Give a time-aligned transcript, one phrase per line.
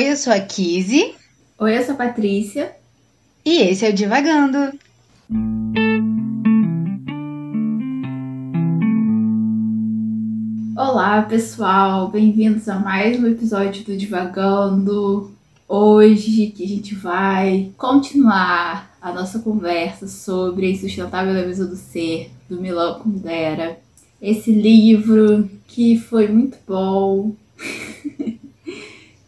[0.00, 1.14] Oi, eu sou a Kizzy.
[1.58, 2.74] Oi, eu sou a Patrícia.
[3.44, 4.72] E esse é o Divagando.
[10.74, 12.08] Olá, pessoal.
[12.08, 15.30] Bem-vindos a mais um episódio do Divagando.
[15.68, 22.30] Hoje que a gente vai continuar a nossa conversa sobre a insustentável leveza do ser,
[22.48, 23.78] do Milan Kundera.
[24.22, 27.32] Esse livro que foi muito bom,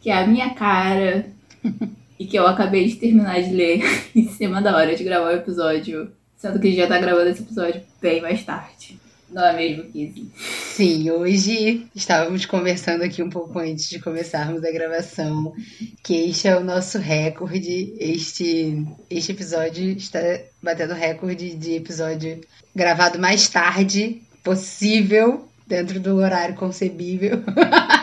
[0.03, 1.27] que é a minha cara
[2.19, 3.83] e que eu acabei de terminar de ler
[4.15, 7.31] em cima da hora de gravar o episódio, sendo que a gente já tá gravando
[7.31, 9.01] esse episódio bem mais tarde.
[9.31, 10.31] Não é mesmo, Kizzy?
[10.37, 15.55] Sim, hoje estávamos conversando aqui um pouco antes de começarmos a gravação,
[16.03, 17.95] que este é o nosso recorde.
[17.99, 20.21] Este, este episódio está
[20.63, 22.43] batendo recorde de episódio
[22.77, 27.43] gravado mais tarde possível, dentro do horário concebível.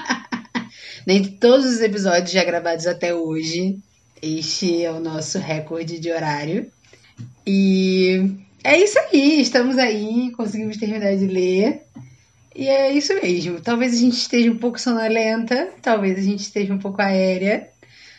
[1.09, 3.79] Dentre todos os episódios já gravados até hoje,
[4.21, 6.71] este é o nosso recorde de horário.
[7.47, 8.31] E
[8.63, 11.81] é isso aí, estamos aí, conseguimos terminar de ler.
[12.55, 13.59] E é isso mesmo.
[13.59, 17.67] Talvez a gente esteja um pouco sonolenta, talvez a gente esteja um pouco aérea,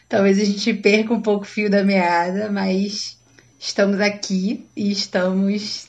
[0.09, 3.17] talvez a gente perca um pouco o fio da meada, mas
[3.56, 5.87] estamos aqui e estamos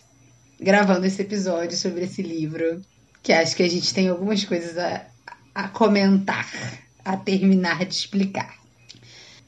[0.60, 2.80] gravando esse episódio sobre esse livro,
[3.24, 5.04] que acho que a gente tem algumas coisas a,
[5.56, 6.48] a comentar,
[7.04, 8.56] a terminar de explicar.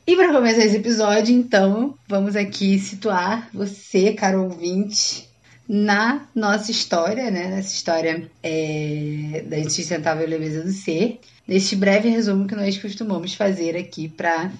[0.06, 5.30] E para começar esse episódio, então, vamos aqui situar você, caro ouvinte,
[5.68, 7.48] na nossa história, né?
[7.50, 11.20] Nessa história é, da insustentável leveza do ser.
[11.48, 14.52] Neste breve resumo que nós costumamos fazer aqui para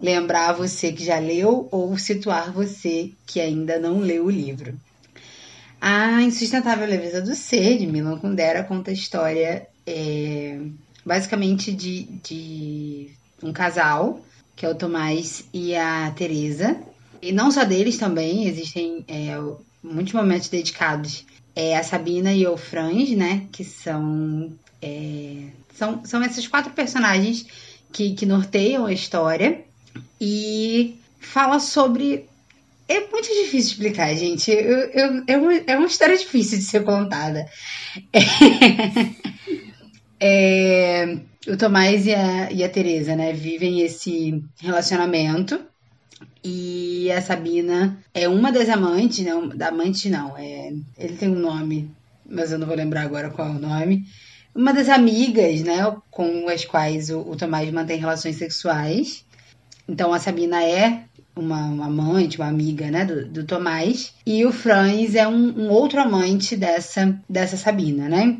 [0.00, 4.74] lembrar você que já leu ou situar você que ainda não leu o livro.
[5.80, 10.60] A Insustentável Leveza do Ser, de Milan Kundera, conta a história é,
[11.04, 13.10] basicamente de, de
[13.42, 14.20] um casal
[14.54, 16.76] que é o Tomás e a Teresa.
[17.20, 19.36] E não só deles também, existem é,
[19.82, 21.24] muitos momentos dedicados
[21.54, 23.46] é, a Sabina e ao Franz, né?
[23.52, 27.46] Que são, é, são, são esses quatro personagens
[27.92, 29.64] que, que norteiam a história.
[30.20, 32.26] E fala sobre.
[32.88, 34.50] É muito difícil explicar, gente.
[34.50, 37.46] Eu, eu, é, uma, é uma história difícil de ser contada.
[38.12, 38.20] É,
[40.24, 41.18] é,
[41.48, 45.60] o Tomás e a, e a Teresa, né, vivem esse relacionamento.
[46.44, 51.38] E a Sabina é uma das amantes, não, da amante não, é, ele tem um
[51.38, 51.90] nome,
[52.24, 54.04] mas eu não vou lembrar agora qual é o nome.
[54.54, 59.24] Uma das amigas, né, com as quais o, o Tomás mantém relações sexuais.
[59.88, 61.04] Então a Sabina é
[61.34, 64.14] uma, uma amante, uma amiga, né, do, do Tomás.
[64.24, 68.38] E o Franz é um, um outro amante dessa, dessa Sabina, né?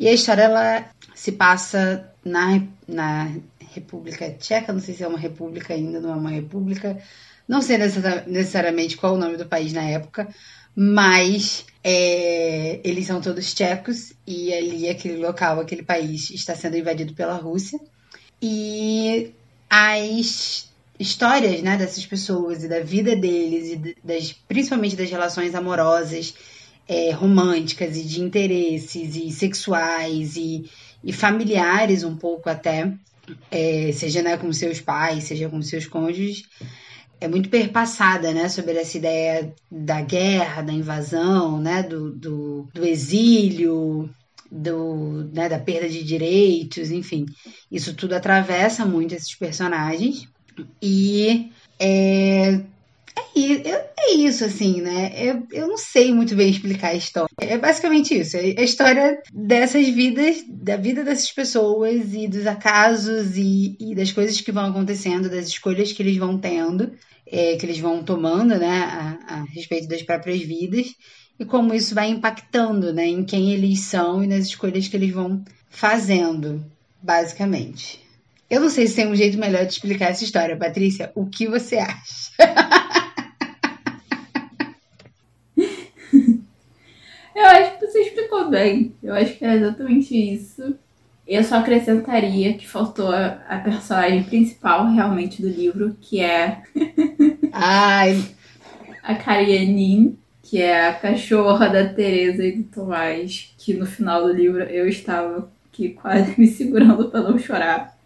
[0.00, 3.32] E a história, ela se passa na, na
[3.72, 6.98] República Tcheca, não sei se é uma república ainda, não é uma república,
[7.48, 7.78] não sei
[8.26, 10.28] necessariamente qual o nome do país na época,
[10.74, 17.14] mas é, eles são todos tchecos e ali aquele local, aquele país está sendo invadido
[17.14, 17.80] pela Rússia.
[18.40, 19.32] E
[19.68, 26.34] as histórias né, dessas pessoas e da vida deles, e das, principalmente das relações amorosas,
[26.86, 30.68] é, românticas e de interesses e sexuais e
[31.02, 32.92] e familiares um pouco até,
[33.50, 36.42] é, seja né, com seus pais, seja com seus cônjuges,
[37.20, 42.84] é muito perpassada, né, sobre essa ideia da guerra, da invasão, né, do, do, do
[42.84, 44.08] exílio,
[44.50, 47.26] do, né, da perda de direitos, enfim.
[47.70, 50.26] Isso tudo atravessa muito esses personagens.
[50.82, 52.60] E é,
[53.16, 55.12] é, é isso, assim, né?
[55.16, 57.30] Eu, eu não sei muito bem explicar a história.
[57.38, 58.36] É basicamente isso.
[58.36, 64.12] É a história dessas vidas, da vida dessas pessoas e dos acasos e, e das
[64.12, 66.92] coisas que vão acontecendo, das escolhas que eles vão tendo,
[67.26, 70.94] é, que eles vão tomando, né, a, a respeito das próprias vidas
[71.38, 75.10] e como isso vai impactando, né, em quem eles são e nas escolhas que eles
[75.10, 76.64] vão fazendo,
[77.02, 78.00] basicamente.
[78.48, 81.12] Eu não sei se tem um jeito melhor de explicar essa história, Patrícia.
[81.14, 82.30] O que você acha?
[87.40, 87.78] Eu acho
[88.48, 88.94] bem.
[89.02, 90.74] Eu acho que é exatamente isso.
[91.26, 96.62] Eu só acrescentaria que faltou a, a personagem principal realmente do livro, que é
[97.52, 98.20] Ai.
[99.02, 104.32] a Karianin, que é a cachorra da Teresa e do Tomás, que no final do
[104.32, 107.96] livro eu estava aqui quase me segurando para não chorar.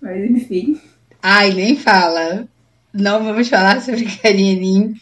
[0.00, 0.78] Mas enfim.
[1.22, 2.46] Ai, nem fala.
[2.92, 4.94] Não vamos falar sobre Karianin,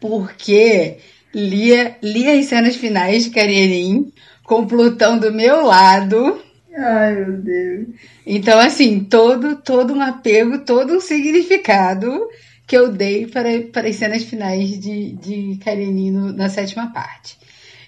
[0.00, 0.98] porque
[1.34, 4.12] li, li as cenas finais de Karierin
[4.44, 6.42] com Plutão do meu lado
[6.74, 7.88] Ai, meu Deus.
[8.26, 12.28] Então, assim, todo, todo um apego, todo um significado
[12.66, 17.38] que eu dei para, para as cenas finais de, de Karenino na sétima parte.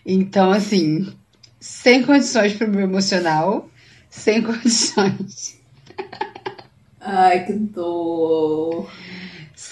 [0.04, 1.10] Então, assim,
[1.58, 3.70] sem condições para o meu emocional,
[4.10, 5.58] sem condições.
[7.00, 8.90] Ai, que dor.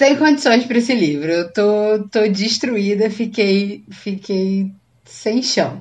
[0.02, 1.30] Sem condições para esse livro.
[1.30, 4.72] Eu tô, tô destruída, fiquei, fiquei
[5.04, 5.80] sem chão.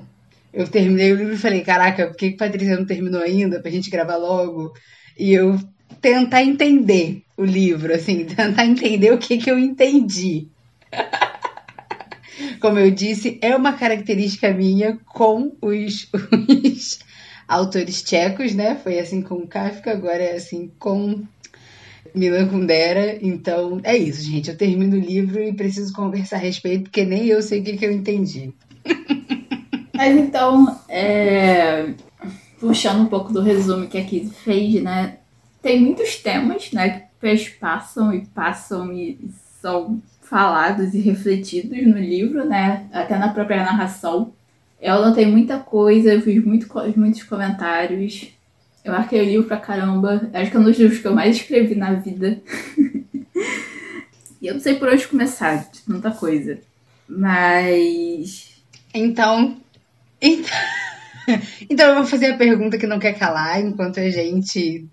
[0.53, 3.71] Eu terminei o livro e falei, caraca, por que a Patrícia não terminou ainda pra
[3.71, 4.73] gente gravar logo?
[5.17, 5.59] E eu
[5.99, 10.49] tentar entender o livro, assim, tentar entender o que, que eu entendi.
[12.61, 16.07] Como eu disse, é uma característica minha com os,
[16.63, 16.99] os
[17.47, 18.75] autores tchecos, né?
[18.75, 21.23] Foi assim com Kafka, agora é assim com
[22.13, 23.17] Milan Kundera.
[23.21, 24.49] Então, é isso, gente.
[24.49, 27.77] Eu termino o livro e preciso conversar a respeito, porque nem eu sei o que,
[27.77, 28.53] que eu entendi.
[29.93, 31.93] Mas então, é...
[32.59, 35.17] puxando um pouco do resumo que a Kizzy fez, né?
[35.61, 37.03] Tem muitos temas, né?
[37.19, 39.19] Que passam e passam e
[39.61, 42.87] são falados e refletidos no livro, né?
[42.91, 44.33] Até na própria narração.
[44.81, 48.33] Eu anotei muita coisa, eu fiz muito, muitos comentários.
[48.83, 50.29] Eu marquei livro pra caramba.
[50.33, 52.41] Acho que é um dos livros que eu mais escrevi na vida.
[54.41, 56.59] e eu não sei por onde começar, de tanta coisa.
[57.07, 58.49] Mas.
[58.93, 59.57] Então.
[60.21, 60.49] Então,
[61.69, 64.85] então eu vou fazer a pergunta que não quer calar enquanto a gente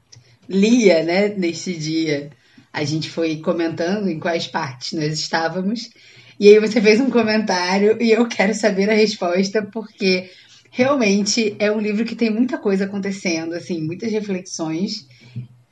[0.48, 2.30] lia, né, neste dia.
[2.72, 5.90] A gente foi comentando em quais partes nós estávamos.
[6.38, 10.30] E aí você fez um comentário e eu quero saber a resposta, porque
[10.78, 15.08] realmente é um livro que tem muita coisa acontecendo, assim, muitas reflexões.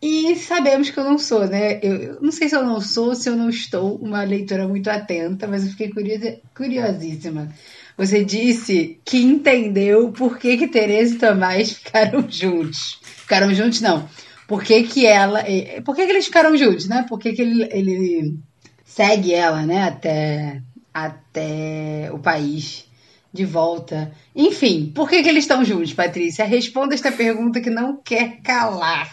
[0.03, 1.79] E sabemos que eu não sou, né?
[1.81, 4.91] Eu, eu não sei se eu não sou, se eu não estou uma leitora muito
[4.91, 7.49] atenta, mas eu fiquei curiosa, curiosíssima.
[7.97, 12.99] Você disse que entendeu por que, que Tereza e Tomás ficaram juntos.
[13.03, 14.09] Ficaram juntos, não
[14.47, 15.43] por que, que ela.
[15.85, 17.05] Por que, que eles ficaram juntos, né?
[17.09, 18.39] Por que, que ele, ele
[18.85, 19.85] segue ela, né?
[19.85, 20.63] Até,
[20.95, 22.86] até o país
[23.33, 24.13] de volta.
[24.35, 26.45] Enfim, por que, que eles estão juntos, Patrícia?
[26.45, 29.13] Responda esta pergunta que não quer calar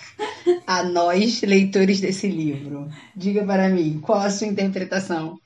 [0.66, 2.90] a nós, leitores desse livro.
[3.16, 5.40] Diga para mim, qual a sua interpretação?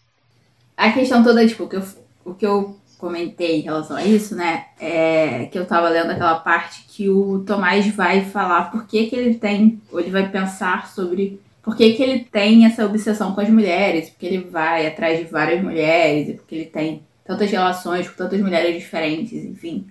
[0.75, 1.84] A questão toda, tipo, o que eu,
[2.24, 4.66] o que eu comentei em relação a isso, né?
[4.80, 9.16] É que eu tava lendo aquela parte que o Tomás vai falar por que, que
[9.16, 13.42] ele tem, ou ele vai pensar sobre por que, que ele tem essa obsessão com
[13.42, 18.09] as mulheres, porque ele vai atrás de várias mulheres, e porque ele tem tantas relações
[18.09, 19.88] com tantas mulheres diferentes, enfim.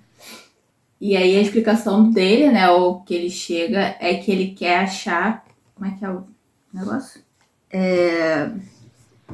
[1.00, 5.44] E aí a explicação dele, né, o que ele chega, é que ele quer achar.
[5.74, 6.24] Como é que é o
[6.72, 7.20] negócio?
[7.70, 8.50] É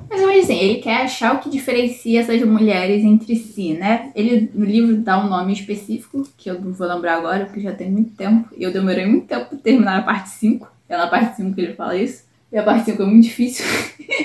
[0.09, 4.11] mas assim, ele quer achar o que diferencia essas mulheres entre si, né?
[4.15, 7.73] Ele no livro dá um nome específico, que eu não vou lembrar agora, porque já
[7.73, 8.49] tem muito tempo.
[8.57, 10.71] E eu demorei muito tempo para terminar a parte 5.
[10.89, 12.25] É na parte 5 que ele fala isso.
[12.51, 13.65] E a parte 5 é muito difícil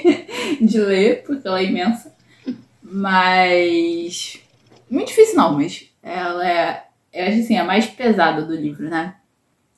[0.62, 2.16] de ler, porque ela é imensa.
[2.90, 4.40] Mas.
[4.90, 6.84] Muito difícil não, mas ela é.
[7.14, 9.16] Eu acho assim, a mais pesada do livro, né?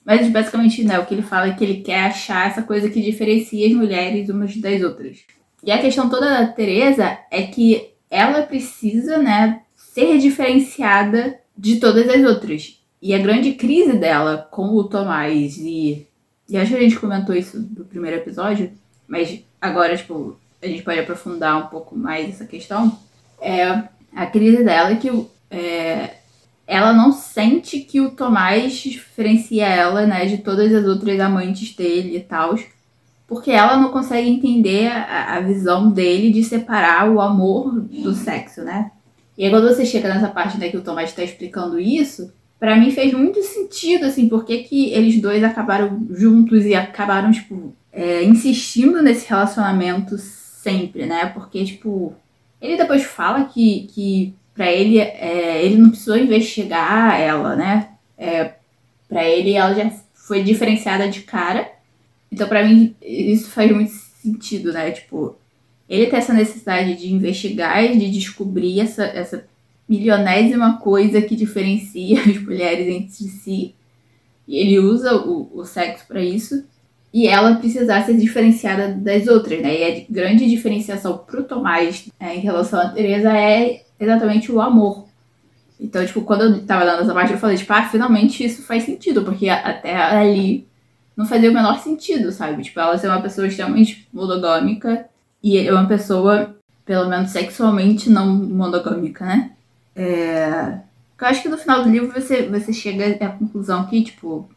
[0.05, 3.01] Mas basicamente, né, o que ele fala é que ele quer achar essa coisa que
[3.01, 5.19] diferencia as mulheres umas das outras.
[5.63, 12.09] E a questão toda da Teresa é que ela precisa, né, ser diferenciada de todas
[12.09, 12.81] as outras.
[13.01, 16.07] E a grande crise dela com o Tomás e
[16.49, 18.71] e acho que a gente comentou isso no primeiro episódio,
[19.07, 22.97] mas agora, tipo, a gente pode aprofundar um pouco mais essa questão.
[23.41, 25.09] É a crise dela é que
[25.49, 26.15] é,
[26.67, 32.17] ela não sente que o Tomás diferencia ela, né, de todas as outras amantes dele
[32.17, 32.55] e tal
[33.29, 38.63] porque ela não consegue entender a, a, visão dele de separar o amor do sexo,
[38.63, 38.89] né?
[39.37, 42.75] E aí quando você chega nessa parte né, que o Tomás está explicando isso, para
[42.75, 48.23] mim fez muito sentido, assim, porque que eles dois acabaram juntos e acabaram, tipo, é,
[48.23, 51.27] insistindo nesse relacionamento sempre, né?
[51.27, 52.15] Porque, tipo,
[52.61, 57.89] ele depois fala que, que para ele, é, ele não precisou investigar ela, né?
[58.17, 58.53] É,
[59.07, 61.79] para ele, ela já foi diferenciada de cara
[62.31, 64.91] então, para mim, isso faz muito sentido, né?
[64.91, 65.35] Tipo,
[65.87, 69.45] ele tem essa necessidade de investigar e de descobrir essa, essa
[69.87, 73.73] milionésima coisa que diferencia as mulheres entre si.
[74.47, 76.63] E ele usa o, o sexo para isso.
[77.13, 79.79] E ela precisar ser diferenciada das outras, né?
[79.79, 85.05] E a grande diferenciação pro Tomás né, em relação a Teresa é exatamente o amor.
[85.79, 88.83] Então, tipo, quando eu tava dando essa parte, eu falei, tipo, ah, finalmente isso faz
[88.83, 90.67] sentido, porque até ali
[91.15, 92.63] não fazia o menor sentido, sabe?
[92.63, 95.05] Tipo, ela ser uma pessoa extremamente monogâmica
[95.41, 99.51] e é uma pessoa, pelo menos sexualmente, não monogâmica, né?
[99.95, 100.79] É...
[101.19, 104.49] Eu acho que no final do livro você, você chega à conclusão que, tipo,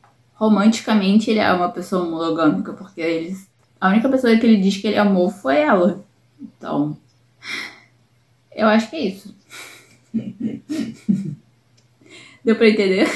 [0.42, 3.48] romanticamente ele é uma pessoa monogâmica, porque eles,
[3.80, 6.04] a única pessoa que ele diz que ele amou foi ela.
[6.40, 6.96] Então,
[8.52, 9.32] eu acho que é isso.
[12.44, 13.06] Deu pra entender?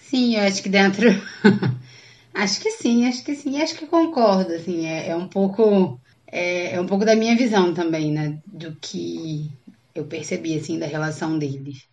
[0.00, 1.08] Sim, eu acho que dentro.
[2.32, 6.00] acho que sim, acho que sim, acho que concordo, assim, é, é um pouco.
[6.26, 8.38] É, é, um pouco da minha visão também, né?
[8.46, 9.50] Do que
[9.94, 11.84] eu percebi, assim, da relação deles.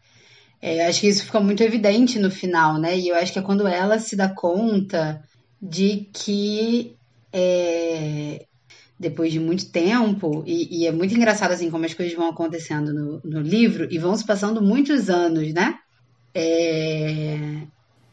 [0.62, 2.98] É, acho que isso fica muito evidente no final, né?
[2.98, 5.24] E eu acho que é quando ela se dá conta
[5.62, 6.96] de que
[7.34, 8.46] é,
[9.00, 12.94] depois de muito tempo, e, e, é muito engraçado assim como as coisas vão acontecendo
[12.94, 15.80] no, no livro e vão se passando muitos anos, né?
[16.34, 17.64] É,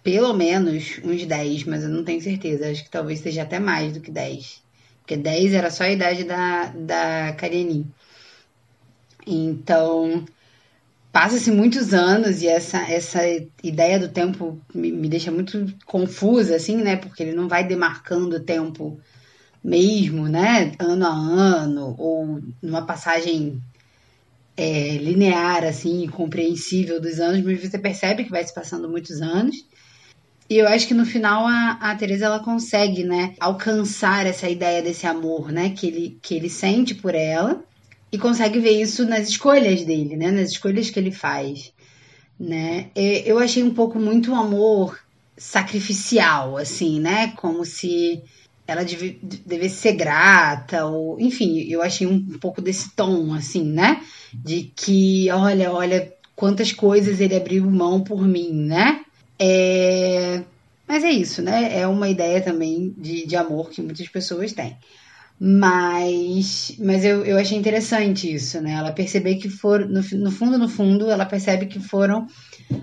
[0.03, 2.71] pelo menos uns 10, mas eu não tenho certeza.
[2.71, 4.63] Acho que talvez seja até mais do que 10.
[5.01, 7.87] Porque 10 era só a idade da, da Karenin.
[9.27, 10.25] Então,
[11.19, 13.19] passa-se muitos anos e essa, essa
[13.61, 16.95] ideia do tempo me, me, deixa muito confusa, assim, né?
[16.95, 19.01] Porque ele não vai demarcando o tempo
[19.63, 20.71] mesmo, né?
[20.79, 23.61] Ano a ano, ou numa passagem
[24.57, 29.57] é, linear, assim, compreensível dos anos, mas você percebe que vai se passando muitos anos.
[30.49, 34.81] E eu acho que no final a, a Teresa ela consegue, né, alcançar essa ideia
[34.81, 37.61] desse amor, né, que ele, que ele sente por ela
[38.11, 41.73] e consegue ver isso nas escolhas dele, né, nas escolhas que ele faz,
[42.39, 42.91] né.
[42.95, 44.99] Eu achei um pouco muito amor
[45.37, 48.23] sacrificial, assim, né, como se
[48.67, 53.65] ela deve, devesse ser grata, ou enfim, eu achei um, um pouco desse tom, assim,
[53.65, 59.05] né, de que, olha, olha quantas coisas ele abriu mão por mim, né?
[59.39, 60.45] É...
[60.87, 61.77] Mas é isso, né?
[61.77, 64.77] É uma ideia também de, de amor que muitas pessoas têm.
[65.41, 68.73] Mas, mas eu, eu achei interessante isso, né?
[68.73, 72.27] Ela perceber que foram, no, no fundo, no fundo, ela percebe que foram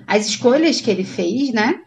[0.07, 1.81] as escolhas que ele fez, né?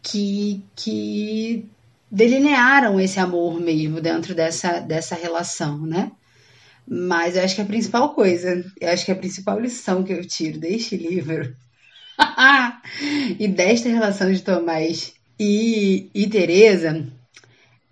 [0.00, 1.68] Que, que
[2.10, 6.12] delinearam esse amor mesmo dentro dessa, dessa relação, né?
[6.86, 10.24] Mas eu acho que a principal coisa, eu acho que a principal lição que eu
[10.24, 11.56] tiro deste livro
[13.40, 17.08] e desta relação de Tomás e, e Teresa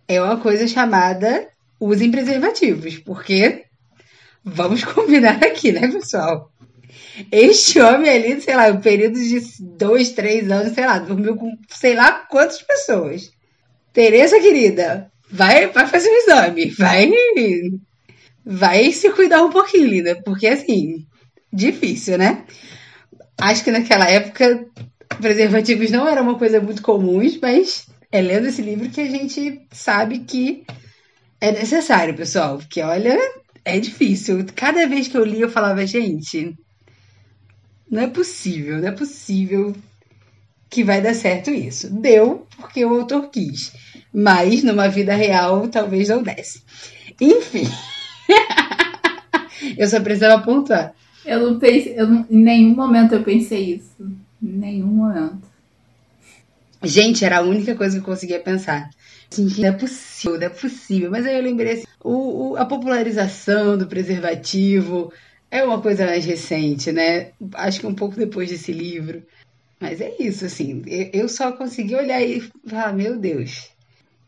[0.06, 1.49] é uma coisa chamada
[1.80, 3.64] usem preservativos, porque
[4.44, 6.52] vamos combinar aqui, né, pessoal?
[7.30, 11.56] Este homem ali, sei lá, um período de dois, três anos, sei lá, dormiu com
[11.68, 13.30] sei lá quantas pessoas.
[13.92, 17.10] Tereza, querida, vai, vai fazer um exame, vai,
[18.44, 21.06] vai se cuidar um pouquinho, linda, porque assim,
[21.52, 22.44] difícil, né?
[23.40, 24.66] Acho que naquela época
[25.20, 29.66] preservativos não era uma coisa muito comum, mas é lendo esse livro que a gente
[29.72, 30.64] sabe que
[31.40, 32.58] é necessário, pessoal.
[32.58, 33.18] Porque olha,
[33.64, 34.44] é difícil.
[34.54, 36.54] Cada vez que eu li, eu falava, gente,
[37.90, 39.74] não é possível, não é possível
[40.68, 41.90] que vai dar certo isso.
[41.90, 43.72] Deu porque o autor quis.
[44.12, 46.62] Mas numa vida real, talvez não desse.
[47.20, 47.64] Enfim.
[49.76, 50.94] eu só precisava pontuar.
[51.24, 54.00] Eu não pensei, eu não, em nenhum momento eu pensei isso.
[54.42, 55.50] Em nenhum momento.
[56.82, 58.88] Gente, era a única coisa que eu conseguia pensar.
[59.32, 61.10] Gente, não é possível, não é possível.
[61.10, 65.12] Mas aí eu lembrei assim, o, o, a popularização do preservativo
[65.50, 67.30] é uma coisa mais recente, né?
[67.54, 69.22] Acho que um pouco depois desse livro.
[69.80, 70.82] Mas é isso, assim.
[71.12, 73.70] Eu só consegui olhar e falar, meu Deus.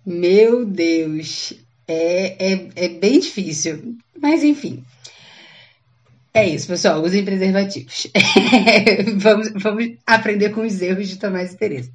[0.04, 1.52] Meu Deus.
[1.86, 3.96] É, é, é bem difícil.
[4.18, 4.82] Mas enfim.
[6.34, 7.02] É isso, pessoal.
[7.02, 8.06] Usem preservativos.
[9.18, 11.90] vamos, vamos aprender com os erros de Tomás e Teresa.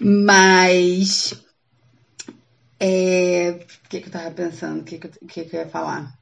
[0.00, 1.34] Mas.
[2.84, 3.50] É,
[3.84, 4.80] o que, que eu tava pensando?
[4.80, 6.12] O que, que, que, que eu ia falar?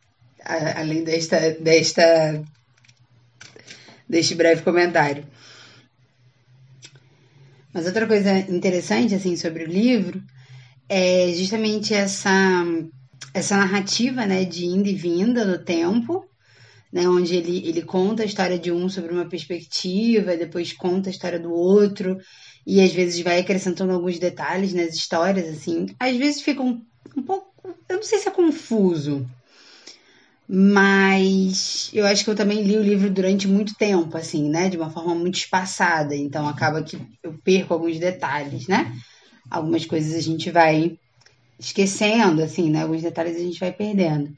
[0.45, 2.43] além desta, desta,
[4.09, 5.26] deste breve comentário.
[7.73, 10.23] Mas outra coisa interessante assim sobre o livro
[10.88, 12.64] é justamente essa
[13.33, 16.29] essa narrativa, né, de indo e vinda no tempo
[16.93, 21.12] né, onde ele, ele conta a história de um sobre uma perspectiva, depois conta a
[21.12, 22.19] história do outro,
[22.67, 25.87] e às vezes vai acrescentando alguns detalhes nas histórias, assim.
[25.99, 26.83] Às vezes fica um,
[27.17, 27.50] um pouco.
[27.88, 29.29] Eu não sei se é confuso,
[30.49, 34.69] mas eu acho que eu também li o livro durante muito tempo, assim, né?
[34.69, 38.93] De uma forma muito espaçada, então acaba que eu perco alguns detalhes, né?
[39.49, 40.99] Algumas coisas a gente vai
[41.59, 42.83] esquecendo, assim, né?
[42.83, 44.37] Alguns detalhes a gente vai perdendo.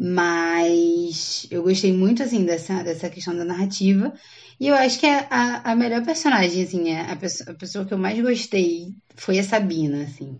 [0.00, 4.12] Mas eu gostei muito, assim, dessa, dessa questão da narrativa.
[4.60, 7.92] E eu acho que a, a, a melhor personagem, assim, a, pessoa, a pessoa que
[7.92, 10.38] eu mais gostei foi a Sabina, assim.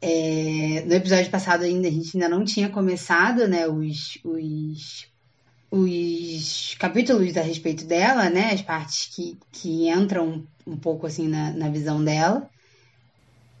[0.00, 5.08] É, no episódio passado ainda, a gente ainda não tinha começado, né, os, os,
[5.70, 11.50] os capítulos a respeito dela, né, as partes que, que entram um pouco, assim, na,
[11.52, 12.48] na visão dela.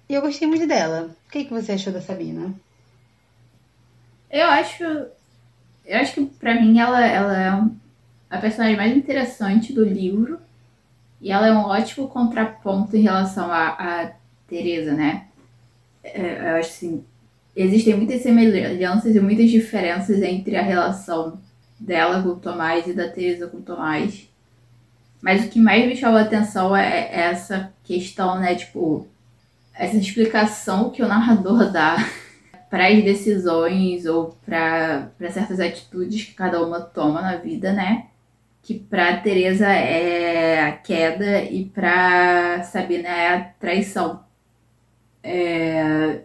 [0.08, 1.16] E eu gostei muito dela.
[1.26, 2.54] O que, que você achou da Sabina?
[4.30, 4.84] Eu acho.
[5.84, 10.38] Eu acho que pra mim ela, ela é a personagem mais interessante do livro.
[11.20, 14.10] E ela é um ótimo contraponto em relação a, a
[14.46, 15.26] Teresa, né?
[16.02, 17.04] É, eu acho assim,
[17.56, 21.40] existem muitas semelhanças e muitas diferenças entre a relação
[21.80, 24.28] dela com o Tomás e da Teresa com o Tomás.
[25.22, 28.54] Mas o que mais me chamou a atenção é, é essa questão, né?
[28.54, 29.08] Tipo,
[29.72, 31.96] essa explicação que o narrador dá
[32.74, 38.08] para as decisões ou para certas atitudes que cada uma toma na vida, né?
[38.64, 44.24] Que para Teresa é a queda e para Sabina é a traição.
[45.22, 46.22] É,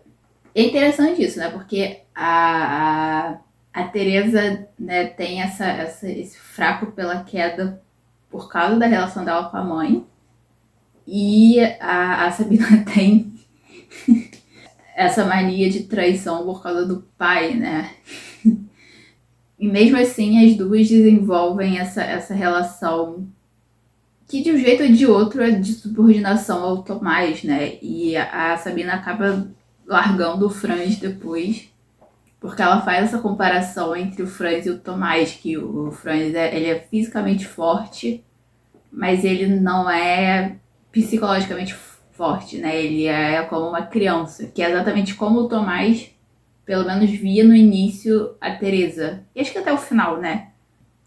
[0.56, 1.52] é interessante isso, né?
[1.52, 3.36] Porque a,
[3.76, 7.80] a, a Teresa né, tem essa, essa, esse fraco pela queda
[8.28, 10.04] por causa da relação dela com a mãe.
[11.06, 13.36] E a, a Sabina tem
[15.00, 17.92] essa mania de traição por causa do pai, né?
[19.58, 23.28] E mesmo assim, as duas desenvolvem essa, essa relação
[24.26, 27.78] que de um jeito ou de outro é de subordinação ao Tomás, né?
[27.82, 29.52] E a, Sabina acaba
[29.86, 31.68] largando o Franz depois,
[32.40, 36.56] porque ela faz essa comparação entre o Franz e o Tomás, que o Franz é,
[36.56, 38.24] ele é fisicamente forte,
[38.90, 40.56] mas ele não é
[40.90, 41.89] psicologicamente forte,
[42.60, 42.84] né?
[42.84, 46.12] Ele é como uma criança, que é exatamente como o Tomás,
[46.66, 49.24] pelo menos via no início a Teresa.
[49.36, 50.50] E acho que até o final, né?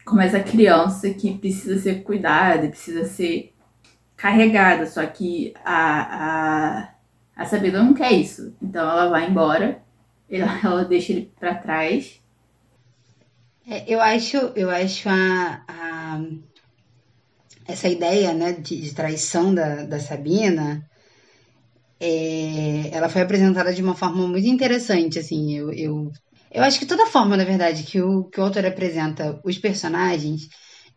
[0.03, 3.53] Como essa criança que precisa ser cuidada, precisa ser
[4.17, 6.89] carregada, só que a, a,
[7.35, 8.55] a Sabina não quer isso.
[8.61, 9.81] Então ela vai embora,
[10.29, 12.21] ela, ela deixa ele para trás.
[13.67, 16.21] É, eu acho, eu acho a, a
[17.65, 20.89] essa ideia né, de, de traição da, da Sabina
[21.99, 26.11] é, ela foi apresentada de uma forma muito interessante, assim, eu, eu,
[26.51, 30.47] eu acho que toda forma, na verdade, que o, que o autor apresenta os personagens,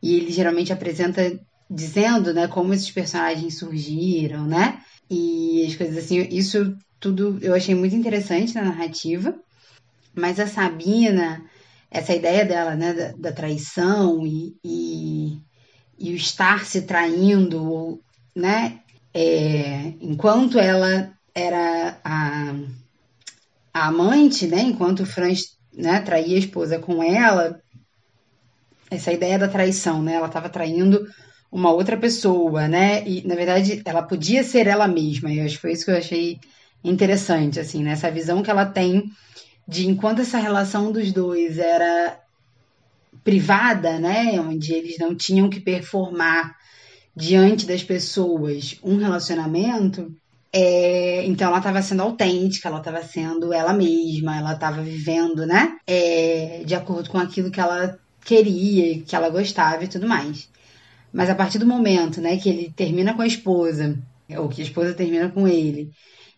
[0.03, 1.39] e ele geralmente apresenta
[1.71, 4.81] dizendo, né, como esses personagens surgiram, né,
[5.11, 9.35] e as coisas assim, isso tudo eu achei muito interessante na narrativa,
[10.15, 11.45] mas a Sabina,
[11.91, 15.39] essa ideia dela, né, da, da traição e, e,
[15.99, 18.01] e, o estar se traindo,
[18.35, 18.81] né,
[19.19, 22.55] é, enquanto ela era a,
[23.73, 27.59] a amante, né, enquanto o Franz né, traía a esposa com ela,
[28.91, 31.09] essa ideia da traição, né, ela estava traindo
[31.51, 35.63] uma outra pessoa, né, e na verdade ela podia ser ela mesma, e acho que
[35.63, 36.39] foi isso que eu achei
[36.85, 39.05] interessante, assim, né, essa visão que ela tem
[39.67, 42.21] de enquanto essa relação dos dois era
[43.25, 46.55] privada, né, onde eles não tinham que performar
[47.17, 50.15] diante das pessoas um relacionamento,
[50.53, 55.79] é, então ela estava sendo autêntica, ela estava sendo ela mesma, ela estava vivendo, né?
[55.87, 60.49] É, de acordo com aquilo que ela queria, que ela gostava e tudo mais.
[61.13, 63.99] Mas a partir do momento, né, que ele termina com a esposa,
[64.37, 65.91] ou que a esposa termina com ele,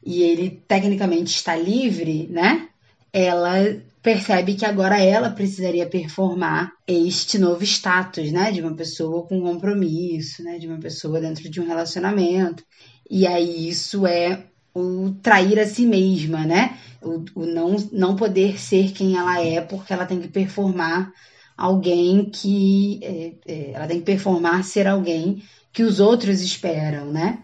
[0.04, 2.68] e ele tecnicamente está livre, né?
[3.12, 9.40] Ela percebe que agora ela precisaria performar este novo status, né, de uma pessoa com
[9.40, 12.64] compromisso, né, de uma pessoa dentro de um relacionamento.
[13.10, 16.76] E aí isso é o trair a si mesma, né?
[17.02, 21.12] O, o não, não poder ser quem ela é porque ela tem que performar
[21.56, 27.40] alguém que é, é, ela tem que performar ser alguém que os outros esperam, né?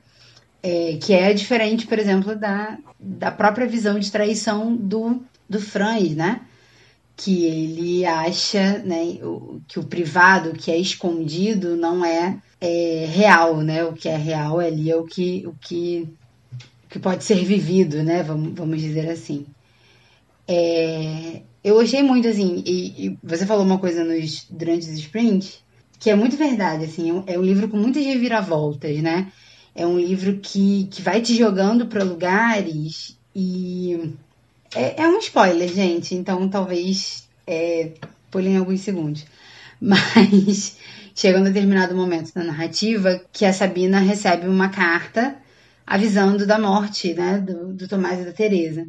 [0.63, 6.15] É, que é diferente, por exemplo, da, da própria visão de traição do, do Franz,
[6.15, 6.41] né?
[7.17, 13.07] Que ele acha né, o, que o privado, o que é escondido, não é, é,
[13.09, 13.85] real, né?
[13.85, 16.09] O que é real ali é o que, o que,
[16.89, 18.23] que pode ser vivido, né?
[18.23, 19.47] Vamos, vamos dizer assim.
[20.47, 25.63] É, eu achei muito, assim, e, e, você falou uma coisa nos, durante os sprints,
[25.99, 29.33] que é muito verdade, assim, é um é livro com muitas reviravoltas, né?
[29.75, 34.13] É um livro que, que vai te jogando para lugares e
[34.75, 37.93] é, é, um spoiler, gente, então talvez é,
[38.31, 39.25] pulem alguns segundos.
[39.81, 40.77] Mas
[41.15, 45.37] chega um determinado momento da narrativa que a Sabina recebe uma carta
[45.87, 48.87] avisando da morte né, do, do Tomás e da Teresa.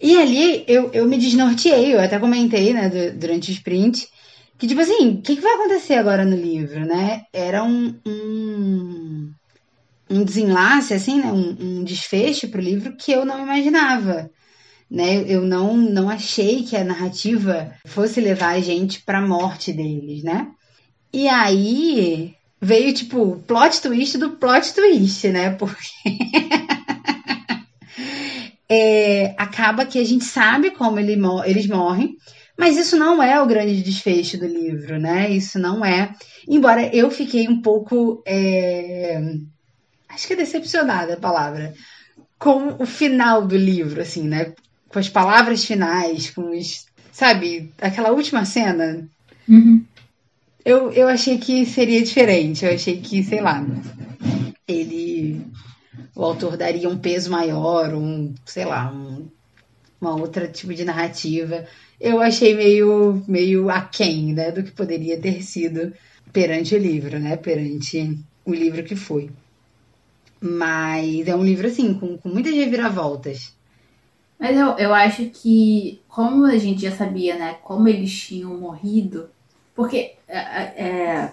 [0.00, 4.08] E ali eu, eu me desnorteei, eu até comentei né, do, durante o sprint,
[4.56, 7.22] que tipo assim, o que, que, vai acontecer agora no livro, né?
[7.32, 9.32] Era um, um
[10.10, 11.30] um desenlace, assim, né?
[11.32, 14.28] um, um desfecho para o livro que eu não imaginava.
[14.90, 15.24] Né?
[15.26, 20.24] Eu não, não achei que a narrativa fosse levar a gente para a morte deles,
[20.24, 20.48] né?
[21.12, 25.50] E aí veio, tipo, plot twist do plot twist, né?
[25.50, 25.78] Porque
[28.68, 32.16] é, acaba que a gente sabe como ele, eles morrem,
[32.60, 35.30] mas isso não é o grande desfecho do livro, né?
[35.30, 36.14] Isso não é.
[36.46, 38.22] Embora eu fiquei um pouco.
[38.26, 39.18] É...
[40.06, 41.72] Acho que é decepcionada a palavra.
[42.38, 44.52] Com o final do livro, assim, né?
[44.90, 46.86] Com as palavras finais, com os.
[47.10, 47.72] Sabe?
[47.80, 49.08] Aquela última cena.
[49.48, 49.82] Uhum.
[50.64, 52.64] Eu, eu achei que seria diferente.
[52.64, 53.64] Eu achei que, sei lá.
[54.68, 55.40] Ele.
[56.14, 58.34] O autor daria um peso maior, um.
[58.44, 59.26] Sei lá, um,
[59.98, 61.66] uma outra tipo de narrativa
[62.00, 65.92] eu achei meio, meio aquém, né, do que poderia ter sido
[66.32, 69.30] perante o livro, né, perante o livro que foi.
[70.40, 73.54] Mas é um livro, assim, com, com muitas reviravoltas.
[74.40, 79.28] Mas eu, eu acho que, como a gente já sabia, né, como eles tinham morrido,
[79.74, 81.32] porque é, é, é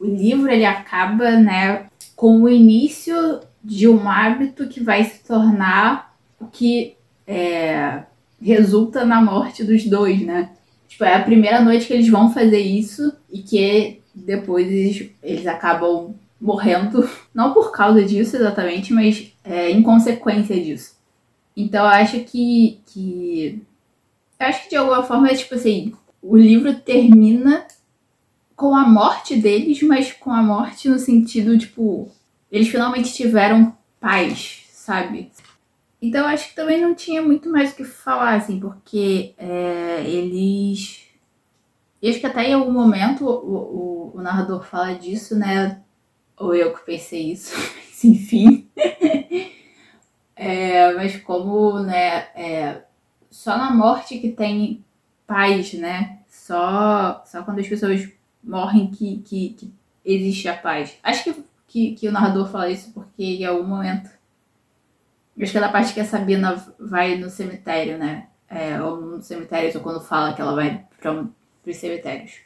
[0.00, 6.16] o livro, ele acaba, né, com o início de um hábito que vai se tornar
[6.40, 8.02] o que é,
[8.42, 10.50] resulta na morte dos dois, né?
[10.88, 15.46] Tipo, é a primeira noite que eles vão fazer isso e que depois eles, eles
[15.46, 20.97] acabam morrendo, não por causa disso exatamente, mas é, em consequência disso.
[21.58, 23.60] Então eu acho que, que.
[24.38, 25.92] Eu acho que de alguma forma tipo assim:
[26.22, 27.66] o livro termina
[28.54, 32.08] com a morte deles, mas com a morte no sentido, tipo,
[32.50, 35.32] eles finalmente tiveram paz, sabe?
[36.00, 41.08] Então acho que também não tinha muito mais o que falar, assim, porque é, eles.
[42.00, 45.82] E acho que até em algum momento o, o, o, narrador fala disso, né?
[46.36, 48.67] Ou eu que pensei isso, mas enfim.
[50.38, 52.82] É, mas como, né, é,
[53.30, 54.84] só na morte que tem
[55.26, 56.20] paz, né?
[56.28, 58.08] Só, só quando as pessoas
[58.42, 59.74] morrem que, que, que
[60.04, 60.96] existe a paz.
[61.02, 64.10] Acho que, que, que o narrador fala isso porque em algum momento
[65.40, 68.26] Acho que é da parte que a Sabina vai no cemitério, né?
[68.48, 71.26] É, ou no cemitério, ou quando fala que ela vai para
[71.66, 72.40] os cemitérios.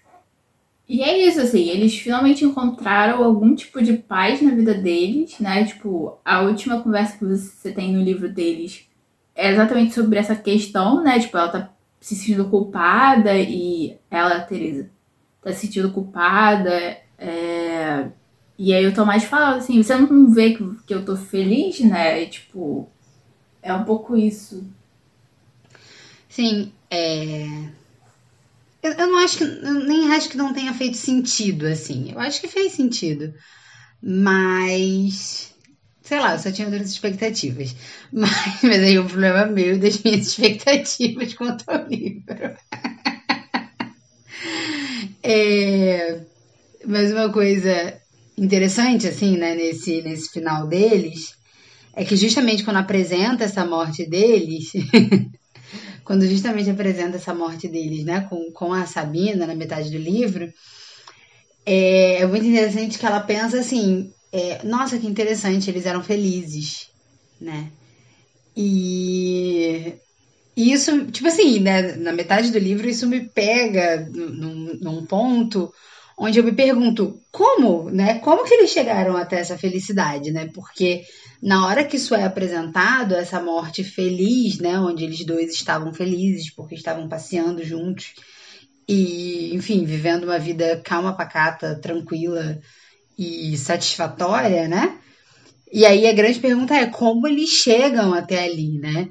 [0.92, 5.64] E é isso, assim, eles finalmente encontraram algum tipo de paz na vida deles, né?
[5.64, 8.87] Tipo, a última conversa que você tem no livro deles
[9.35, 11.18] é exatamente sobre essa questão, né?
[11.18, 14.90] Tipo, ela tá se sentindo culpada e ela, Teresa,
[15.40, 16.98] tá se sentindo culpada.
[17.16, 18.09] É...
[18.59, 22.22] E aí o Tomás fala assim, você não vê que, que eu tô feliz, né?
[22.22, 22.87] E, tipo,
[23.62, 24.62] é um pouco isso.
[26.28, 27.46] Sim, é...
[28.83, 29.45] Eu, eu não acho que.
[29.45, 32.12] Eu nem acho que não tenha feito sentido, assim.
[32.12, 33.33] Eu acho que fez sentido.
[34.03, 35.53] Mas.
[36.03, 37.75] Sei lá, eu só tinha outras expectativas.
[38.12, 42.25] Mas, mas aí o problema é meu das minhas expectativas quanto ao livro.
[45.23, 46.21] é,
[46.87, 47.95] mas uma coisa
[48.37, 51.35] interessante, assim, né, nesse, nesse final deles,
[51.95, 54.73] é que justamente quando apresenta essa morte deles,
[56.05, 60.53] quando justamente apresenta essa morte deles, né, com, com a Sabina na metade do livro,
[61.65, 66.88] é, é muito interessante que ela pensa assim, é, nossa, que interessante, eles eram felizes,
[67.41, 67.71] né?
[68.57, 69.95] E
[70.57, 75.73] isso, tipo assim, né, na metade do livro, isso me pega num, num ponto
[76.19, 78.19] onde eu me pergunto como, né?
[78.19, 80.49] Como que eles chegaram até essa felicidade, né?
[80.55, 81.03] Porque
[81.42, 86.55] na hora que isso é apresentado, essa morte feliz, né, onde eles dois estavam felizes
[86.55, 88.14] porque estavam passeando juntos
[88.88, 92.61] e, enfim, vivendo uma vida calma, pacata, tranquila
[93.18, 94.98] e satisfatória, né?
[95.72, 99.09] E aí a grande pergunta é como eles chegam até ali, né?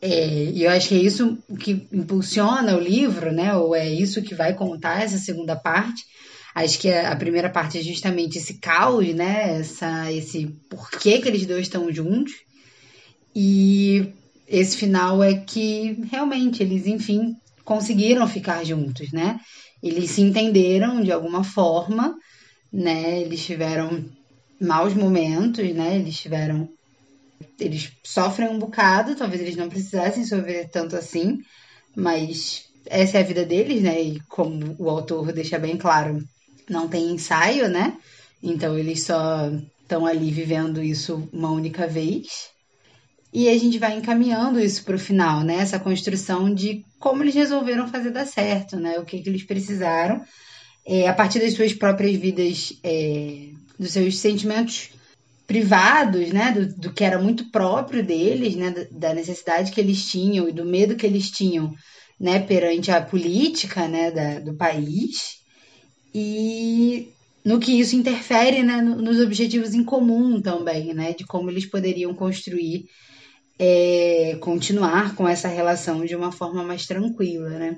[0.00, 3.56] É, e eu acho que é isso que impulsiona o livro, né?
[3.56, 6.04] Ou é isso que vai contar essa segunda parte,
[6.54, 9.58] Acho que a primeira parte é justamente esse caos, né?
[9.58, 12.32] Essa, esse porquê que eles dois estão juntos.
[13.34, 14.12] E
[14.46, 19.40] esse final é que realmente eles, enfim, conseguiram ficar juntos, né?
[19.82, 22.16] Eles se entenderam de alguma forma,
[22.72, 23.20] né?
[23.20, 24.04] Eles tiveram
[24.60, 25.96] maus momentos, né?
[25.96, 26.68] Eles tiveram.
[27.58, 31.38] Eles sofrem um bocado, talvez eles não precisassem sofrer tanto assim,
[31.96, 34.00] mas essa é a vida deles, né?
[34.00, 36.22] E como o autor deixa bem claro,
[36.68, 37.96] não tem ensaio, né?
[38.42, 39.50] Então eles só
[39.82, 42.50] estão ali vivendo isso uma única vez.
[43.32, 45.56] E a gente vai encaminhando isso para o final, né?
[45.56, 48.98] Essa construção de como eles resolveram fazer dar certo, né?
[48.98, 50.22] O que, que eles precisaram,
[50.86, 53.48] é, a partir das suas próprias vidas, é,
[53.78, 54.90] dos seus sentimentos
[55.46, 56.52] privados, né?
[56.52, 58.70] Do, do, que era muito próprio deles, né?
[58.70, 61.74] Da, da necessidade que eles tinham e do medo que eles tinham,
[62.20, 62.38] né?
[62.38, 64.12] Perante a política, né?
[64.12, 65.43] Da, do país
[66.14, 67.08] e
[67.44, 72.14] no que isso interfere né, nos objetivos em comum também, né, de como eles poderiam
[72.14, 72.86] construir
[73.58, 77.76] é, continuar com essa relação de uma forma mais tranquila, né?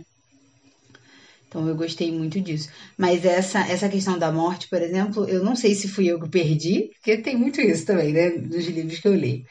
[1.49, 2.69] Então eu gostei muito disso.
[2.99, 6.29] Mas essa, essa questão da morte, por exemplo, eu não sei se fui eu que
[6.29, 8.31] perdi, porque tem muito isso também, né?
[8.31, 9.45] Nos livros que eu li.